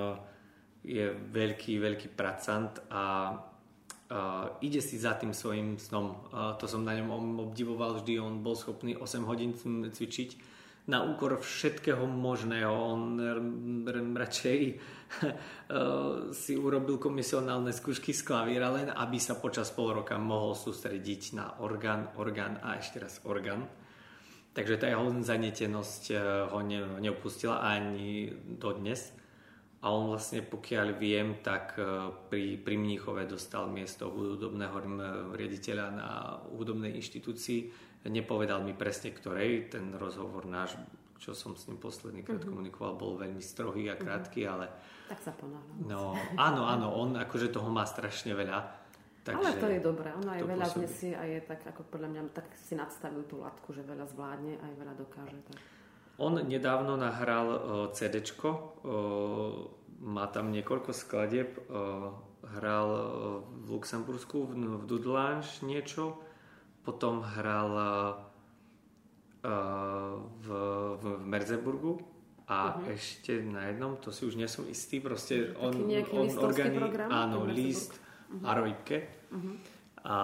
[0.83, 3.31] je veľký, veľký pracant a
[4.11, 6.27] uh, ide si za tým svojim snom.
[6.27, 8.19] Uh, to som na ňom obdivoval vždy.
[8.19, 9.55] On bol schopný 8 hodín
[9.87, 10.52] cvičiť
[10.83, 12.71] na úkor všetkého možného.
[12.71, 13.15] On
[14.19, 14.75] radšej eh,
[16.35, 21.45] si urobil komisionálne skúšky z klavíra len, aby sa počas pol roka mohol sústrediť na
[21.63, 23.63] orgán, orgán a ešte raz orgán.
[24.53, 26.19] Takže tá jeho zanietenosť eh,
[26.51, 29.15] ho ne, neopustila ani dodnes.
[29.83, 34.75] A on vlastne, pokiaľ viem, tak eh, pri, pri Mníchove dostal miesto hudobného
[35.31, 36.09] riaditeľa na
[36.51, 40.75] hudobnej inštitúcii Nepovedal mi presne ktorej, ten rozhovor náš,
[41.23, 42.51] čo som s ním posledný krát mm-hmm.
[42.51, 44.01] komunikoval, bol veľmi strohý a mhm.
[44.03, 44.53] krátky, mm-hmm.
[44.53, 44.65] ale...
[45.07, 45.77] Tak sa ponáhľam.
[45.87, 48.83] No, áno, áno, on akože toho má strašne veľa.
[49.23, 52.21] Takže ale to je dobré, on aj veľa znesie a je tak, ako podľa mňa,
[52.35, 55.39] tak si nadstavil tú latku, že veľa zvládne, aj veľa dokáže.
[55.47, 55.57] Tak.
[56.19, 57.59] On nedávno nahral uh,
[57.95, 58.51] CD, uh,
[60.03, 62.11] má tam niekoľko skladieb, uh,
[62.59, 62.99] hral uh,
[63.63, 66.19] v Luxembursku, v, v Dudlange niečo,
[66.83, 68.19] potom hral uh,
[70.19, 70.47] v,
[70.99, 71.99] v Merzeburgu
[72.47, 72.91] a uh-huh.
[72.91, 77.47] ešte na jednom, to si už nie som istý, proste on, on organi- program, áno,
[77.47, 78.43] list uh-huh.
[78.43, 78.97] a rojke.
[79.31, 79.55] Uh-huh.
[80.03, 80.17] A,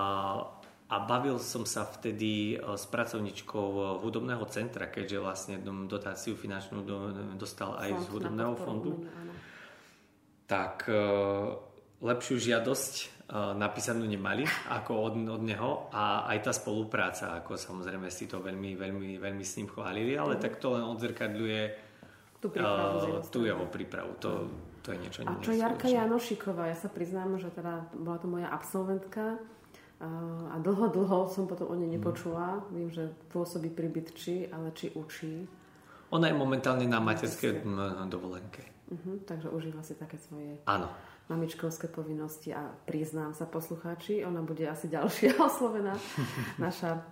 [0.91, 5.55] a bavil som sa vtedy s pracovničkou hudobného centra, keďže vlastne
[5.87, 6.83] dotáciu finančnú
[7.39, 8.91] dostal aj Fond z hudobného fondu.
[10.49, 10.89] Tak
[12.01, 14.41] lepšiu žiadosť napísanú nemali
[14.73, 19.45] ako od, od neho a aj tá spolupráca, ako samozrejme si to veľmi, veľmi, veľmi
[19.45, 20.41] s ním chválili, ale mm.
[20.41, 21.61] tak to len odzrkadľuje
[22.41, 24.17] tú, uh, tú jeho prípravu.
[24.25, 24.49] To,
[24.81, 28.49] to je niečo A čo Jarka Janošiková, ja sa priznám, že teda bola to moja
[28.49, 31.95] absolventka uh, a dlho, dlho som potom o nej mhm.
[32.01, 32.65] nepočula.
[32.65, 32.73] Mm.
[32.73, 35.45] Viem, že pôsobí pri Bytči, ale či učí.
[36.09, 37.61] Ona je momentálne na materskej
[38.09, 38.65] dovolenke.
[38.89, 40.57] Uh-huh, takže užíva si také svoje...
[40.65, 40.89] Áno
[41.29, 45.93] mamičkovské povinnosti a priznám sa poslucháči, ona bude asi ďalšia oslovená,
[46.57, 47.05] naša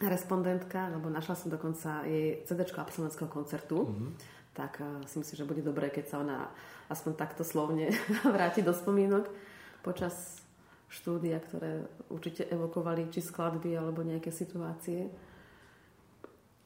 [0.00, 4.10] respondentka, lebo našla som dokonca jej CD absolventského koncertu, mm-hmm.
[4.56, 6.50] tak uh, si myslím, že bude dobré, keď sa ona
[6.90, 7.94] aspoň takto slovne
[8.34, 9.28] vráti do spomínok
[9.86, 10.42] počas
[10.90, 15.06] štúdia, ktoré určite evokovali či skladby alebo nejaké situácie.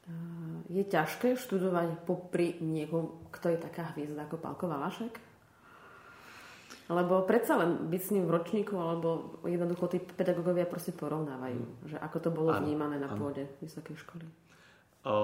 [0.08, 5.27] Uh, je ťažké študovať popri niekom, kto je taká hviezda ako Pálko Valašek?
[6.88, 11.76] Lebo predsa len byť s ním v ročníku, alebo jednoducho tí pedagógovia proste porovnávajú, mm.
[11.84, 13.28] že ako to bolo ano, vnímané na ano.
[13.28, 14.24] pôde vysokej školy.
[15.04, 15.16] O,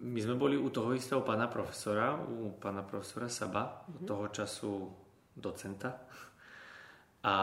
[0.00, 4.06] my sme boli u toho istého pána profesora, u pána profesora Saba, mm-hmm.
[4.08, 4.72] toho času
[5.36, 6.00] docenta.
[7.28, 7.34] A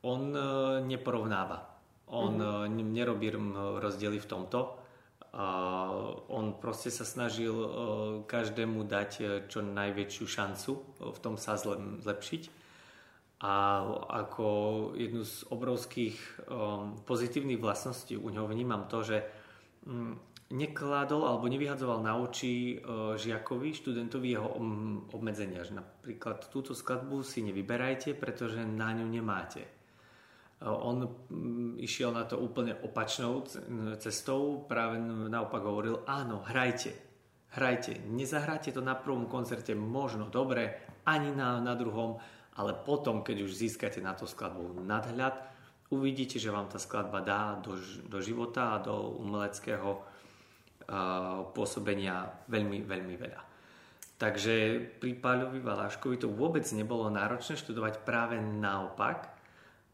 [0.00, 0.40] on e,
[0.88, 1.58] neporovnáva.
[2.16, 2.92] On mm-hmm.
[2.96, 3.28] nerobí
[3.76, 4.85] rozdiely v tomto
[6.32, 7.68] on proste sa snažil e,
[8.24, 10.80] každému dať e, čo najväčšiu šancu e,
[11.12, 12.64] v tom sa zlepšiť.
[13.44, 13.84] A
[14.24, 14.46] ako
[14.96, 16.16] jednu z obrovských
[17.04, 19.28] pozitívnych vlastností u ňoho vnímam to, že
[19.84, 20.16] um,
[20.48, 22.80] nekladol alebo nevyhadzoval na oči
[23.20, 24.56] žiakovi, študentovi jeho
[25.12, 25.68] obmedzenia.
[25.68, 29.75] Že napríklad túto skladbu si nevyberajte, pretože na ňu nemáte.
[30.56, 33.44] Uh, on um, išiel na to úplne opačnou
[34.00, 34.96] cestou, práve
[35.28, 36.96] naopak hovoril, áno, hrajte,
[37.52, 42.16] hrajte, nezahráte to na prvom koncerte možno dobre, ani na, na druhom,
[42.56, 45.36] ale potom, keď už získate na to skladbu nadhľad,
[45.92, 47.76] uvidíte, že vám tá skladba dá do,
[48.08, 53.42] do života a do umeleckého uh, pôsobenia veľmi, veľmi veľa.
[54.16, 59.35] Takže pri Páľovi Valáškovi to vôbec nebolo náročné študovať práve naopak.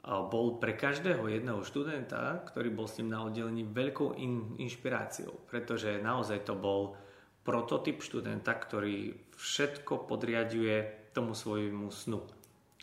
[0.02, 6.02] Bol pre každého jedného študenta, ktorý bol s ním na oddelení, veľkou in, inšpiráciou, pretože
[6.02, 6.98] naozaj to bol
[7.46, 12.22] prototyp študenta, ktorý všetko podriaduje tomu svojmu snu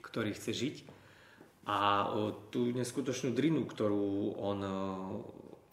[0.10, 0.75] ktorý chce žiť.
[1.69, 2.10] A
[2.49, 4.60] tú neskutočnú drinu, ktorú on,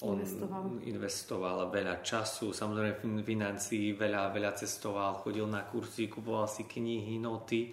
[0.05, 0.77] on investoval.
[0.85, 7.73] investoval veľa času, samozrejme financií, veľa, veľa cestoval, chodil na kursy, kupoval si knihy, noty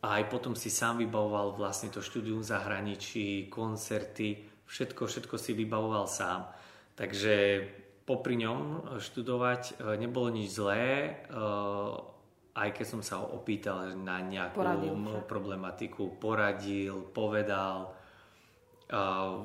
[0.00, 6.08] a aj potom si sám vybavoval vlastne to štúdium zahraničí, koncerty, všetko, všetko si vybavoval
[6.08, 6.48] sám.
[6.96, 7.64] Takže
[8.08, 11.12] popri ňom študovať e, nebolo nič zlé, e,
[12.56, 14.96] aj keď som sa ho opýtal na nejakú poradil,
[15.28, 17.92] problematiku, poradil, povedal,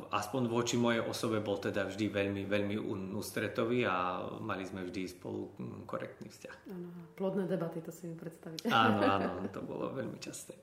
[0.09, 2.75] aspoň voči mojej osobe bol teda vždy veľmi, veľmi
[3.13, 5.53] ústretový a mali sme vždy spolu
[5.85, 6.55] korektný vzťah.
[6.73, 8.65] Áno, plodné debaty, to si mi predstaviť.
[8.73, 10.57] Áno, áno, to bolo veľmi časté.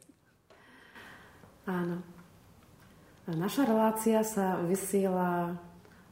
[1.70, 2.02] Áno.
[3.30, 5.54] Naša relácia sa vysiela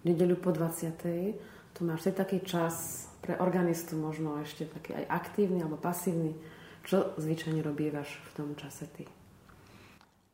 [0.07, 1.75] v nedeľu po 20.
[1.75, 6.39] Tu máš taký čas pre organistu možno ešte taký aj aktívny alebo pasívny.
[6.87, 9.05] Čo zvyčajne robívaš v tom čase ty?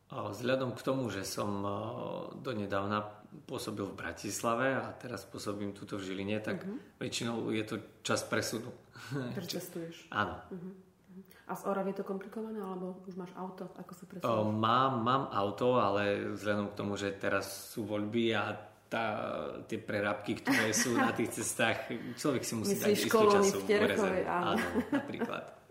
[0.06, 1.66] Vzhľadom k tomu, že som
[2.38, 3.02] donedávna
[3.44, 7.02] pôsobil v Bratislave a teraz pôsobím tuto v Žiline, tak uh-huh.
[7.02, 8.70] väčšinou je to čas presunu.
[9.38, 10.08] Prečestuješ?
[10.14, 10.38] Áno.
[10.48, 10.72] Uh-huh.
[11.46, 13.70] A z Orav je to komplikované, alebo už máš auto?
[13.78, 14.50] Ako sa presúvaš?
[14.50, 18.50] Mám, mám auto, ale vzhľadom k tomu, že teraz sú voľby a
[18.86, 19.06] tá,
[19.66, 23.66] tie prerábky, ktoré sú na tých cestách, človek si musí Myslíš dať istú času v
[23.66, 24.54] Terechove, áno.
[24.54, 25.44] áno, napríklad.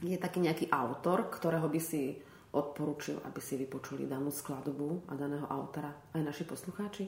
[0.00, 2.16] Je taký nejaký autor, ktorého by si
[2.50, 7.04] odporúčil, aby si vypočuli danú skladbu a daného autora aj naši poslucháči?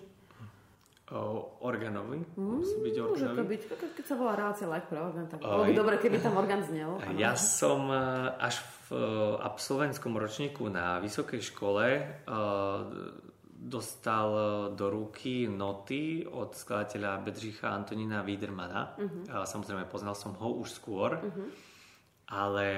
[1.12, 2.24] O, organový?
[2.40, 2.94] Musí byť?
[3.04, 3.60] Môže to byť,
[4.00, 6.96] keď sa volá relácia like pre orgán, tak bolo by dobre, keby tam orgán znel.
[7.20, 8.00] Ja som e,
[8.40, 9.00] až v e,
[9.44, 12.88] absolventskom ročníku na vysokej škole uh,
[13.62, 14.42] dostal e,
[14.74, 18.98] do ruky noty od skladateľa Bedřicha Antonína Wiedermana.
[18.98, 19.46] Uh-huh.
[19.46, 21.46] Samozrejme, poznal som ho už skôr, uh-huh.
[22.32, 22.68] Ale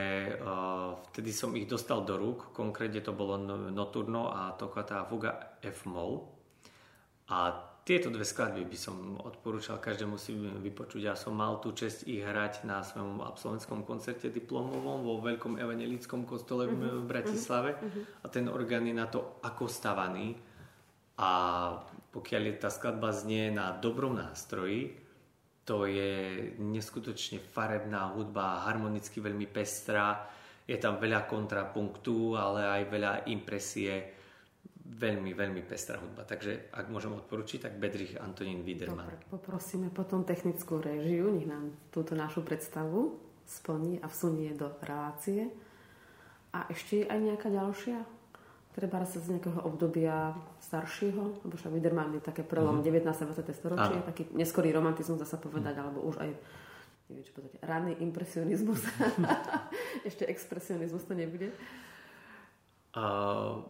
[0.43, 2.51] uh, vtedy som ich dostal do rúk.
[2.51, 3.39] Konkrétne to bolo
[3.71, 6.27] Noturno a Toccata Fuga F-moll.
[7.31, 7.55] A
[7.87, 11.01] tieto dve skladby by som odporúčal každému si vypočuť.
[11.07, 16.27] Ja som mal tú čest ich hrať na svojom absolventskom koncerte diplomovom vo Veľkom evangelickom
[16.27, 17.05] kostole uh-huh.
[17.05, 17.77] v Bratislave.
[17.79, 18.25] Uh-huh.
[18.25, 20.35] A ten orgán je na to ako stavaný
[21.15, 21.31] a
[22.11, 25.04] pokiaľ je tá skladba znie na dobrom nástroji,
[25.65, 26.13] to je
[26.61, 30.29] neskutočne farebná hudba, harmonicky veľmi pestrá,
[30.65, 33.93] je tam veľa kontrapunktu, ale aj veľa impresie,
[34.85, 36.25] veľmi, veľmi pestrá hudba.
[36.25, 39.09] Takže ak môžem odporučiť, tak Bedrich Antonín Wiedermann.
[39.09, 45.53] Dobre, poprosíme potom technickú režiu, nech nám túto našu predstavu splní a vsunie do relácie.
[46.57, 47.99] A ešte aj nejaká ďalšia?
[48.75, 53.07] Treba sa z nejakého obdobia staršieho, lebo však Widerman je také prelom mm-hmm.
[53.07, 53.23] 19.
[53.23, 53.55] a 20.
[53.55, 54.07] storočie, Áno.
[54.07, 55.83] taký neskorý romantizmus, dá sa povedať, mm.
[55.87, 56.31] alebo už aj
[57.07, 58.83] neviem, čo povedať, ranný impresionizmus.
[60.09, 61.55] Ešte expresionizmus to nebude.
[62.99, 63.63] Uh,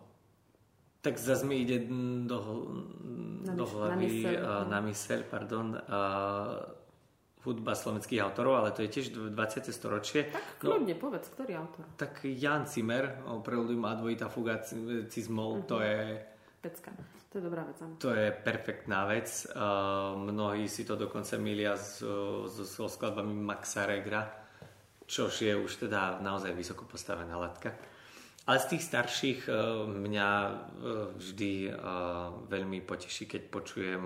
[1.04, 1.84] tak zase mi ide
[2.24, 2.38] do,
[3.44, 6.64] na do hlavy, na myseľ, uh, na myseľ pardon, uh,
[7.44, 9.68] hudba slovenských autorov, ale to je tiež 20.
[9.68, 10.32] storočie.
[10.32, 11.84] Tak kľudne, no, povedz, ktorý autor?
[12.00, 15.68] Tak Jan Zimmer, Preludium a dvojita fugacizmol, uh-huh.
[15.68, 15.96] to je...
[16.64, 16.90] Pecka.
[17.34, 17.76] To je dobrá vec.
[17.98, 19.26] To je perfektná vec.
[19.50, 24.22] Uh, mnohí si to dokonca milia so, so, so skladbami Maxa Regra,
[25.02, 27.74] čož je už teda naozaj vysoko postavená latka.
[28.44, 29.56] Ale z tých starších eh,
[29.88, 30.52] mňa eh,
[31.16, 31.74] vždy eh,
[32.52, 34.04] veľmi poteší, keď počujem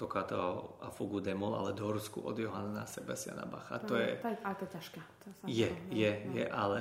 [0.00, 3.76] Tokato a Fugu Demol, ale Dorsku od Johanna Sebastiana Bacha.
[3.84, 5.00] To, to je, to je, ale to je ťažká.
[5.04, 6.32] To je, je, no.
[6.32, 6.78] je, ale...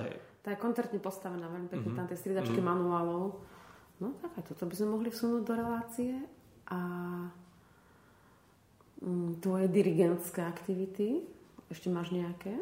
[0.48, 2.00] To je koncertne postavená, veľmi pekne, mm-hmm.
[2.00, 2.72] tam tie striedačky mm-hmm.
[2.72, 3.36] manuálov.
[4.00, 6.14] No tak aj toto by sme mohli vsunúť do relácie.
[6.72, 6.80] A
[9.04, 11.26] mm, tvoje dirigentské aktivity,
[11.68, 12.56] ešte máš nejaké?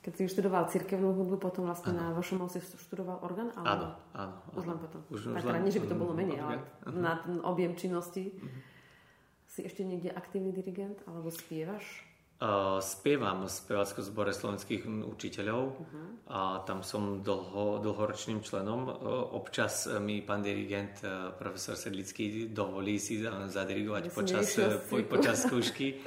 [0.00, 2.00] Keď si študoval cirkevnú hudbu, potom vlastne ano.
[2.00, 3.52] na vašom si študoval orgán?
[3.52, 3.68] Ale...
[3.68, 3.86] Áno,
[4.16, 4.34] áno.
[4.56, 5.00] Už len potom.
[5.12, 8.32] Už, už len, nie, že by to bolo menej, ale na ten objem činnosti.
[8.32, 8.48] Uh-huh.
[9.44, 11.04] Si ešte niekde aktívny dirigent?
[11.04, 11.84] Alebo spievaš?
[12.40, 16.32] Uh, spievam v spevackého zbore slovenských učiteľov uh-huh.
[16.32, 18.88] a tam som dlho, dlhoročným členom.
[18.88, 18.96] Uh,
[19.36, 24.56] občas mi pán dirigent, uh, profesor Sedlický, dovolí si zadirigovať počas,
[24.88, 26.00] po, počas skúšky.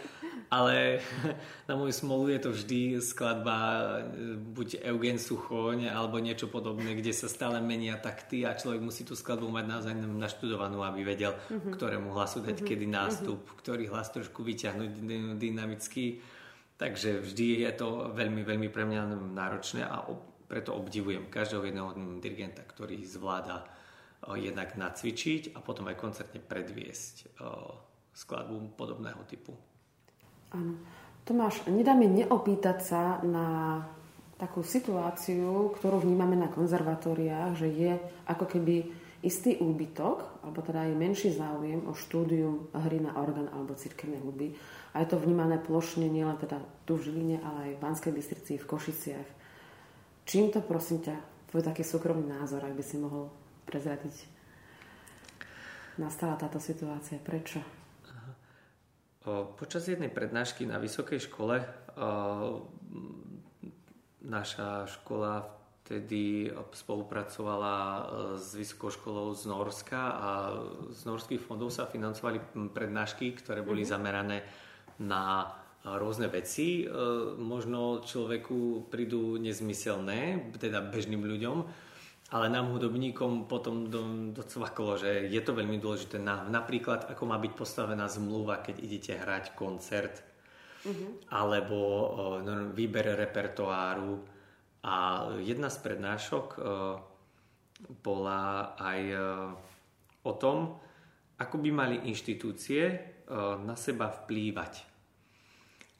[0.54, 1.02] ale
[1.70, 3.58] na moju smolu je to vždy skladba
[4.54, 9.18] buď Eugen Suchoň alebo niečo podobné, kde sa stále menia takty a človek musí tú
[9.18, 11.74] skladbu mať naozaj naštudovanú, aby vedel, mm-hmm.
[11.74, 12.70] ktorému hlasu dať mm-hmm.
[12.70, 13.60] kedy nástup, mm-hmm.
[13.66, 14.92] ktorý hlas trošku vyťahnuť
[15.38, 16.23] dynamicky.
[16.84, 20.04] Takže vždy je to veľmi, veľmi pre mňa náročné a
[20.52, 23.64] preto obdivujem každého jedného dirigenta, ktorý zvláda
[24.36, 27.40] jednak nacvičiť a potom aj koncertne predviesť
[28.12, 29.56] skladbu podobného typu.
[30.52, 30.76] Áno.
[31.24, 33.80] Tomáš, nedá mi neopýtať sa na
[34.36, 37.96] takú situáciu, ktorú vnímame na konzervatóriách, že je
[38.28, 38.92] ako keby
[39.24, 44.52] istý úbytok, alebo teda je menší záujem o štúdium hry na orgán alebo cirkevnej hudby.
[44.94, 48.60] A je to vnímané plošne nielen teda tu v Žiline, ale aj v Banskej Bystrici,
[48.60, 49.30] v Košiciach.
[50.28, 51.16] Čím to, prosím ťa,
[51.50, 53.32] tvoj taký súkromný názor, ak by si mohol
[53.66, 54.30] prezradiť?
[55.98, 57.18] Nastala táto situácia.
[57.18, 57.64] Prečo?
[59.56, 61.64] Počas jednej prednášky na vysokej škole
[64.20, 68.02] naša škola vtedy spolupracovala e,
[68.40, 70.30] s vysokou školou z Norska a
[70.96, 72.40] z norských fondov sa financovali
[72.72, 73.94] prednášky, ktoré boli mm-hmm.
[73.94, 74.38] zamerané
[75.04, 75.52] na
[75.84, 76.84] rôzne veci.
[76.84, 76.96] E,
[77.36, 81.58] možno človeku prídu nezmyselné, teda bežným ľuďom,
[82.32, 86.18] ale nám hudobníkom potom do, docvaklo, že je to veľmi dôležité.
[86.18, 90.24] Na, napríklad, ako má byť postavená zmluva, keď idete hrať koncert,
[90.88, 91.30] uh-huh.
[91.30, 91.78] alebo
[92.42, 94.33] no, výber repertoáru.
[94.84, 97.00] A jedna z prednášok uh,
[98.04, 99.22] bola aj uh,
[100.28, 100.80] o tom,
[101.40, 104.94] ako by mali inštitúcie uh, na seba vplývať.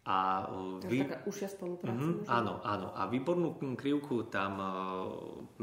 [0.04, 0.52] A
[0.84, 1.08] vy...
[1.08, 1.96] taká užšia spolupráca.
[1.96, 2.92] Mm-hmm, áno, áno.
[2.92, 4.60] A výbornú krivku tam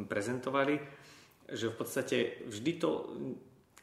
[0.08, 0.80] prezentovali,
[1.44, 2.16] že v podstate
[2.48, 2.90] vždy to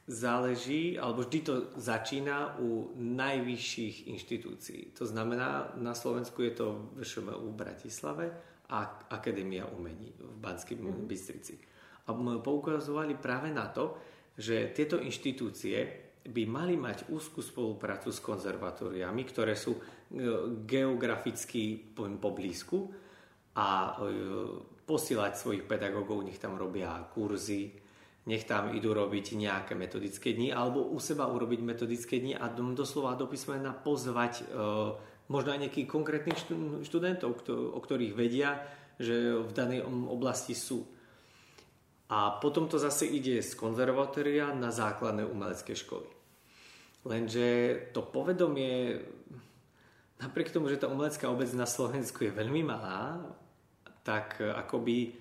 [0.09, 4.97] záleží, alebo vždy to začína u najvyšších inštitúcií.
[4.97, 8.25] To znamená, na Slovensku je to VŠMU v Bratislave
[9.07, 11.07] Akadémia umení v Banskej mm-hmm.
[11.07, 11.55] Bystrici.
[12.07, 13.99] A poukazovali práve na to,
[14.35, 19.81] že tieto inštitúcie by mali mať úzkú spoluprácu s konzervatóriami, ktoré sú e,
[20.67, 22.91] geograficky poblízku
[23.55, 24.11] a e,
[24.83, 27.71] posielať svojich pedagógov, nech tam robia kurzy,
[28.27, 33.15] nech tam idú robiť nejaké metodické dni alebo u seba urobiť metodické dni a doslova
[33.15, 34.45] do písmena pozvať e,
[35.27, 36.39] možno aj nejakých konkrétnych
[36.87, 38.63] študentov, o ktorých vedia,
[38.97, 40.87] že v danej oblasti sú.
[42.07, 46.07] A potom to zase ide z konzervatória na základné umelecké školy.
[47.03, 47.47] Lenže
[47.91, 49.03] to povedomie,
[50.23, 53.19] napriek tomu, že tá umelecká obec na Slovensku je veľmi malá,
[54.07, 55.11] tak akoby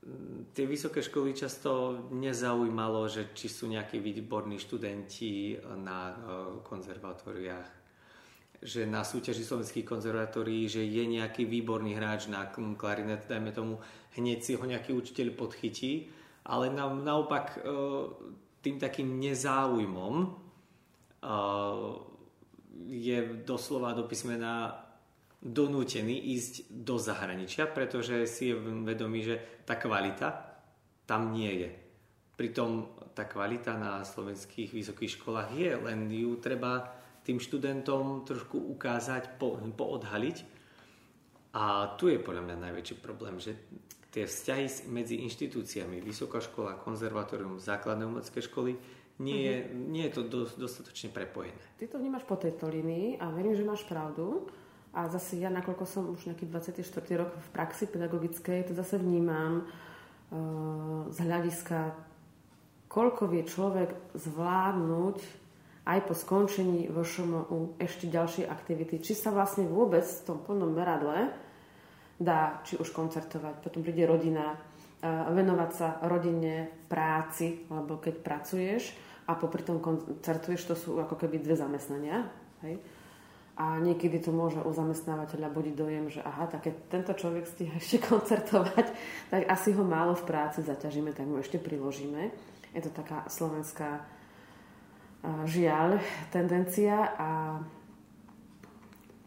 [0.00, 6.14] mm, tie vysoké školy často nezaujímalo, že či sú nejakí výborní študenti na e,
[6.64, 7.83] konzervatóriách
[8.64, 13.76] že na súťaži slovenských konzervatórií, že je nejaký výborný hráč na klarinet, dajme tomu,
[14.16, 16.08] hneď si ho nejaký učiteľ podchytí,
[16.48, 17.68] ale na, naopak e,
[18.64, 20.44] tým takým nezáujmom
[22.88, 24.84] je doslova do písmena
[25.44, 29.36] donútený ísť do zahraničia, pretože si je vedomý, že
[29.68, 30.56] tá kvalita
[31.04, 31.70] tam nie je.
[32.34, 39.40] Pritom tá kvalita na slovenských vysokých školách je, len ju treba tým študentom trošku ukázať,
[39.40, 40.36] po, poodhaliť.
[41.56, 43.56] A tu je podľa mňa najväčší problém, že
[44.12, 48.78] tie vzťahy medzi inštitúciami, vysoká škola, konzervatórium, základné umelecké školy
[49.18, 49.84] nie je, mm-hmm.
[49.94, 51.62] nie je to dosť, dostatočne prepojené.
[51.78, 54.50] Ty to vnímaš po tejto línii a verím, že máš pravdu.
[54.94, 56.86] A zase ja, nakoľko som už nejaký 24.
[57.18, 61.94] rok v praxi pedagogickej, to zase vnímam uh, z hľadiska,
[62.86, 65.18] koľko vie človek zvládnuť
[65.84, 69.04] aj po skončení VŠMU ešte ďalšie aktivity.
[69.04, 71.28] Či sa vlastne vôbec v tom plnom meradle
[72.16, 74.56] dá, či už koncertovať, potom príde rodina,
[75.04, 78.96] venovať sa rodine, práci, alebo keď pracuješ
[79.28, 82.24] a popri tom koncertuješ, to sú ako keby dve zamestnania.
[82.64, 82.80] Hej?
[83.54, 87.76] A niekedy to môže u zamestnávateľa budiť dojem, že aha, tak keď tento človek stíha
[87.82, 88.86] ešte koncertovať,
[89.28, 92.32] tak asi ho málo v práci zaťažíme, tak mu ešte priložíme.
[92.72, 94.02] Je to taká slovenská
[95.48, 95.98] žiaľ
[96.28, 97.58] tendencia a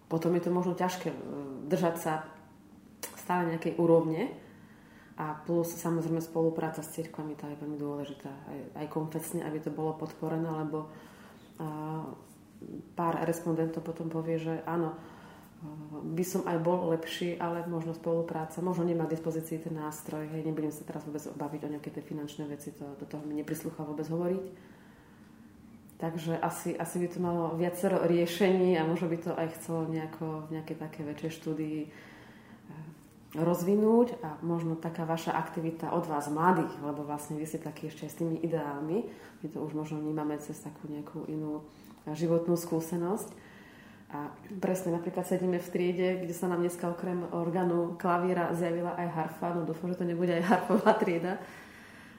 [0.07, 1.11] potom je to možno ťažké
[1.67, 2.13] držať sa
[3.01, 4.31] stále nejakej úrovne.
[5.17, 8.29] A plus samozrejme spolupráca s cirkvami, tá je veľmi dôležitá.
[8.29, 12.05] Aj, aj konfesne, aby to bolo podporené, lebo uh,
[12.93, 14.93] pár respondentov potom povie, že áno,
[16.13, 20.45] by som aj bol lepší, ale možno spolupráca, možno nemá k dispozícii ten nástroj, hej,
[20.45, 23.81] nebudem sa teraz vôbec baviť o nejaké tie finančné veci, to, do toho mi neprislúcha
[23.81, 24.76] vôbec hovoriť.
[25.97, 30.45] Takže asi, asi by to malo viacero riešení a možno by to aj chcelo nejako
[30.45, 31.89] v nejakej také väčšej štúdii eh,
[33.33, 38.05] rozvinúť a možno taká vaša aktivita od vás mladých, lebo vlastne vy ste takí ešte
[38.05, 39.09] s tými ideálmi,
[39.41, 41.65] my to už možno vnímame cez takú nejakú inú
[42.13, 43.47] životnú skúsenosť
[44.07, 44.31] a
[44.63, 49.51] presne napríklad sedíme v triede, kde sa nám dneska okrem orgánu klavíra zjavila aj harfa.
[49.51, 51.43] No dúfam, že to nebude aj harfová trieda.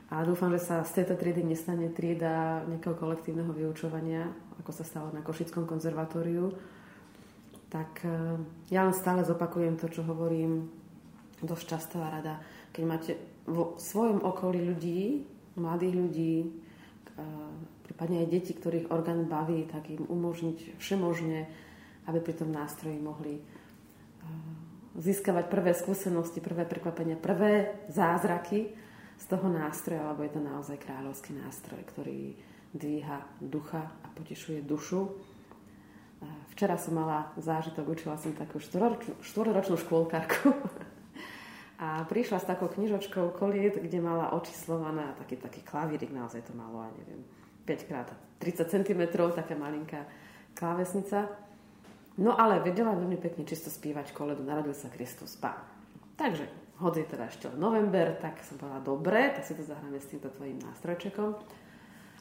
[0.08, 5.12] A dúfam, že sa z tejto triedy nestane trieda nejakého kolektívneho vyučovania, ako sa stalo
[5.12, 6.48] na Košickom konzervatóriu.
[7.68, 8.40] Tak e,
[8.72, 10.72] ja len stále zopakujem to, čo hovorím
[11.44, 12.40] dosť často a rada.
[12.72, 13.12] Keď máte
[13.44, 15.28] vo svojom okolí ľudí,
[15.60, 16.46] mladých ľudí, e,
[17.84, 21.68] prípadne aj deti, ktorých orgán baví, tak im umožniť všemožne
[22.08, 23.44] aby pri tom nástroji mohli eh,
[24.96, 28.72] získavať prvé skúsenosti, prvé prekvapenia, prvé zázraky
[29.18, 32.38] z toho nástroja, lebo je to naozaj kráľovský nástroj, ktorý
[32.72, 35.10] dvíha ducha a potešuje dušu.
[36.54, 38.58] Včera som mala zážitok, učila som takú
[39.22, 40.50] štvororočnú škôlkarku
[41.84, 46.82] a prišla s takou knižočkou koliet, kde mala očíslované taký, taký klavírik, naozaj to malo,
[46.82, 47.22] aj neviem,
[47.66, 47.92] 5 x
[48.42, 49.02] 30 cm,
[49.34, 50.02] taká malinká
[50.58, 51.30] klávesnica.
[52.18, 55.62] No ale vedela veľmi pekne čisto spívať koledu Narodil sa Kristus Pán.
[56.18, 60.10] Takže, hoď je teda ešte november, tak som povedala, dobre, tak si to zahráme s
[60.10, 61.34] týmto tvojim nástrojčekom.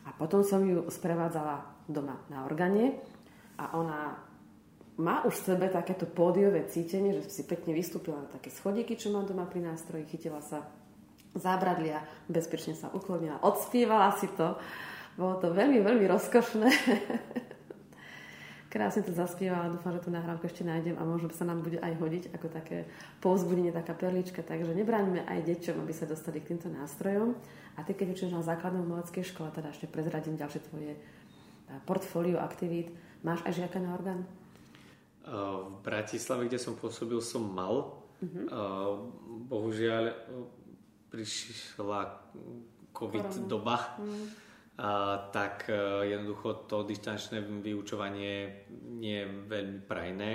[0.08, 2.98] A potom som ju sprevádzala doma na organe
[3.60, 4.18] a ona
[4.98, 9.14] má už v sebe takéto pódiové cítenie, že si pekne vystúpila na také schodíky, čo
[9.14, 10.66] mám doma pri nástroji, chytila sa
[11.38, 14.58] zábradlia, bezpečne sa uklonila, odspievala si to.
[15.18, 16.70] Bolo to veľmi, veľmi rozkošné.
[18.68, 21.94] Krásne to zaspievala, dúfam, že tú nahrávku ešte nájdem a možno sa nám bude aj
[22.04, 22.84] hodiť ako také
[23.24, 24.44] povzbudenie, taká perlička.
[24.44, 27.32] Takže nebráňme aj deťom, aby sa dostali k týmto nástrojom.
[27.80, 31.00] A ty, keď učíš na základnej umeleckej škole, teda ešte prezradím ďalšie tvoje
[31.88, 32.92] portfólio aktivít,
[33.24, 34.28] máš aj žiaka na orgán?
[35.28, 38.04] V Bratislave, kde som pôsobil, som mal.
[38.20, 39.08] Uh-huh.
[39.48, 40.12] Bohužiaľ
[41.08, 42.20] prišla
[42.92, 43.48] COVID Korona.
[43.48, 43.78] doba.
[43.96, 44.47] Uh-huh a,
[45.34, 45.74] tak e,
[46.14, 48.66] jednoducho to distančné vyučovanie
[49.02, 50.32] nie je veľmi prajné.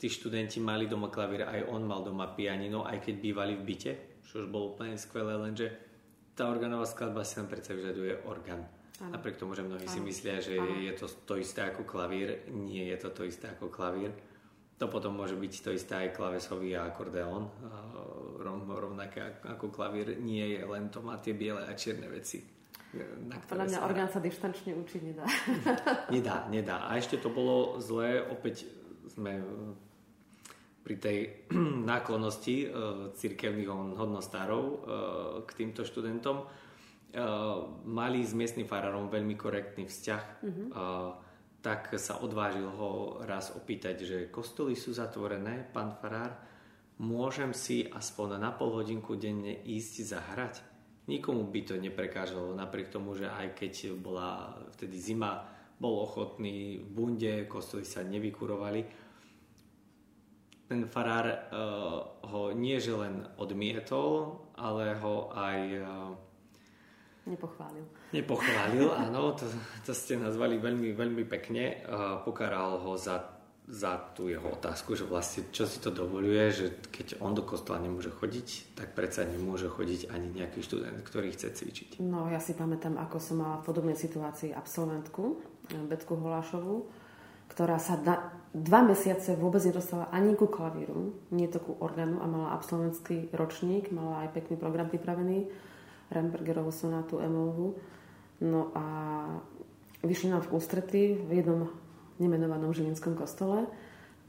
[0.00, 3.92] Tí študenti mali doma klavír, aj on mal doma pianino, aj keď bývali v byte,
[4.24, 5.68] čo už bolo úplne skvelé, lenže
[6.32, 8.64] tá organová skladba si nám predsa vyžaduje orgán.
[9.04, 9.20] Ano.
[9.20, 9.92] Napriek tomu, že mnohí ano.
[9.92, 10.80] si myslia, že ano.
[10.80, 14.10] je to to isté ako klavír, nie je to to isté ako klavír.
[14.80, 17.46] To potom môže byť to isté aj klavesový a akordeón,
[18.66, 22.54] rovnaké ako klavír, nie je len to má tie biele a čierne veci
[23.28, 25.24] na Podľa mňa orgán sa dištančne učiť nedá.
[26.14, 26.76] nedá, nedá.
[26.86, 28.68] A ešte to bolo zlé, opäť
[29.10, 29.42] sme
[30.84, 31.18] pri tej
[31.90, 32.70] náklonosti uh,
[33.16, 34.76] cirkevných hodnostárov uh,
[35.44, 36.46] k týmto študentom
[37.86, 40.22] mali s miestnym farárom veľmi korektný vzťah.
[40.42, 41.14] Uh,
[41.64, 46.36] tak sa odvážil ho raz opýtať, že kostoly sú zatvorené, pán farár,
[47.00, 50.73] môžem si aspoň na pol hodinku denne ísť zahrať?
[51.04, 55.44] Nikomu by to neprekážalo, napriek tomu, že aj keď bola vtedy zima,
[55.76, 59.04] bol ochotný v bunde, kostoly sa nevykurovali.
[60.64, 65.60] Ten farár uh, ho nie že len odmietol, ale ho aj...
[65.76, 66.12] Uh,
[67.28, 67.84] Nepochválil.
[68.12, 69.44] Nepochválil, áno, to,
[69.84, 71.84] to ste nazvali veľmi, veľmi pekne.
[71.84, 73.33] Uh, pokáral ho za
[73.64, 77.80] za tú jeho otázku, že vlastne čo si to dovoluje, že keď on do kostola
[77.80, 81.90] nemôže chodiť, tak predsa nemôže chodiť ani nejaký študent, ktorý chce cvičiť.
[82.04, 85.40] No ja si pamätám, ako som mala v podobnej situácii absolventku,
[85.72, 86.84] eh, Betku Holášovú,
[87.48, 92.28] ktorá sa da, dva mesiace vôbec nedostala ani ku klavíru, nie to ku orgánu a
[92.28, 95.48] mala absolventský ročník, mala aj pekný program pripravený,
[96.12, 97.80] Rembergerovú sonátu Emovu.
[98.44, 98.84] No a
[100.04, 101.72] vyšli nám v ústrety v jednom
[102.18, 103.66] nemenovanom Žilinskom kostole,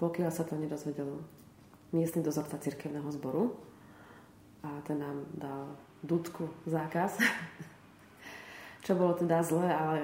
[0.02, 1.22] pokiaľ sa to nedozvedel
[1.94, 3.56] miestny dozorca cirkevného zboru
[4.66, 7.22] a ten nám dal dudku zákaz,
[8.86, 10.00] čo bolo teda zlé, ale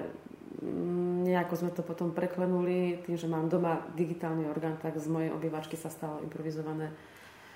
[1.25, 5.73] nejako sme to potom preklenuli tým, že mám doma digitálny orgán, tak z mojej obývačky
[5.73, 6.93] sa stalo improvizované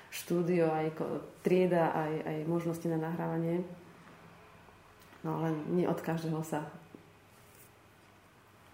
[0.09, 0.95] štúdio, aj
[1.43, 3.61] trieda, aj, aj možnosti na nahrávanie.
[5.21, 6.65] No len nie od každého sa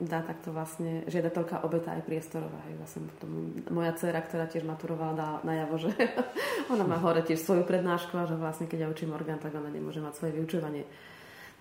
[0.01, 2.57] dá takto vlastne žiadateľka obeta aj priestorová.
[2.65, 5.93] Ja som tomu, moja dcera, ktorá tiež maturovala, dá najavo, že
[6.73, 9.69] ona má hore tiež svoju prednášku a že vlastne keď ja učím orgán, tak ona
[9.69, 10.89] nemôže mať svoje vyučovanie.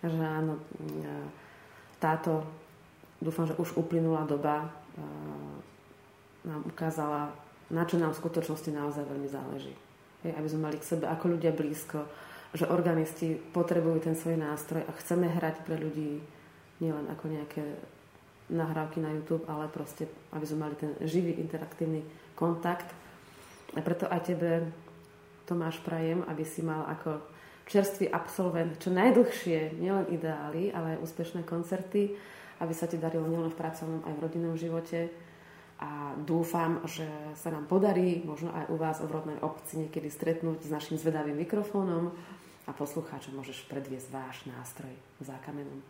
[0.01, 0.57] Takže áno,
[2.01, 2.49] táto,
[3.21, 4.73] dúfam, že už uplynulá doba
[6.41, 7.37] nám ukázala,
[7.69, 9.77] na čo nám v skutočnosti naozaj veľmi záleží.
[10.25, 12.09] Hej, aby sme mali k sebe ako ľudia blízko,
[12.57, 16.25] že organisti potrebujú ten svoj nástroj a chceme hrať pre ľudí
[16.81, 17.65] nielen ako nejaké
[18.51, 22.03] nahrávky na YouTube, ale proste, aby sme mali ten živý, interaktívny
[22.35, 22.91] kontakt.
[23.75, 24.67] A preto aj tebe,
[25.47, 27.23] Tomáš, prajem, aby si mal ako
[27.71, 32.19] čerstvý absolvent čo najdlhšie, nielen ideály, ale aj úspešné koncerty,
[32.59, 35.09] aby sa ti darilo nielen v pracovnom, aj v rodinnom živote.
[35.81, 37.09] A dúfam, že
[37.41, 41.41] sa nám podarí, možno aj u vás v rodnej obci niekedy stretnúť s našim zvedavým
[41.41, 42.13] mikrofónom
[42.69, 44.93] a poslucháčom môžeš predviesť váš nástroj
[45.25, 45.81] za kamenom.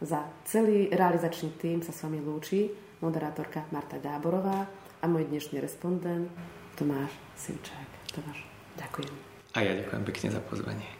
[0.00, 2.68] Za celý realizačný tým sa s vami lúči
[3.00, 4.68] moderátorka Marta Gáborová
[5.00, 6.28] a môj dnešný respondent
[6.76, 8.12] Tomáš Simčák.
[8.12, 8.44] Tomáš,
[8.76, 9.12] ďakujem.
[9.56, 10.95] A ja ďakujem pekne za pozvanie.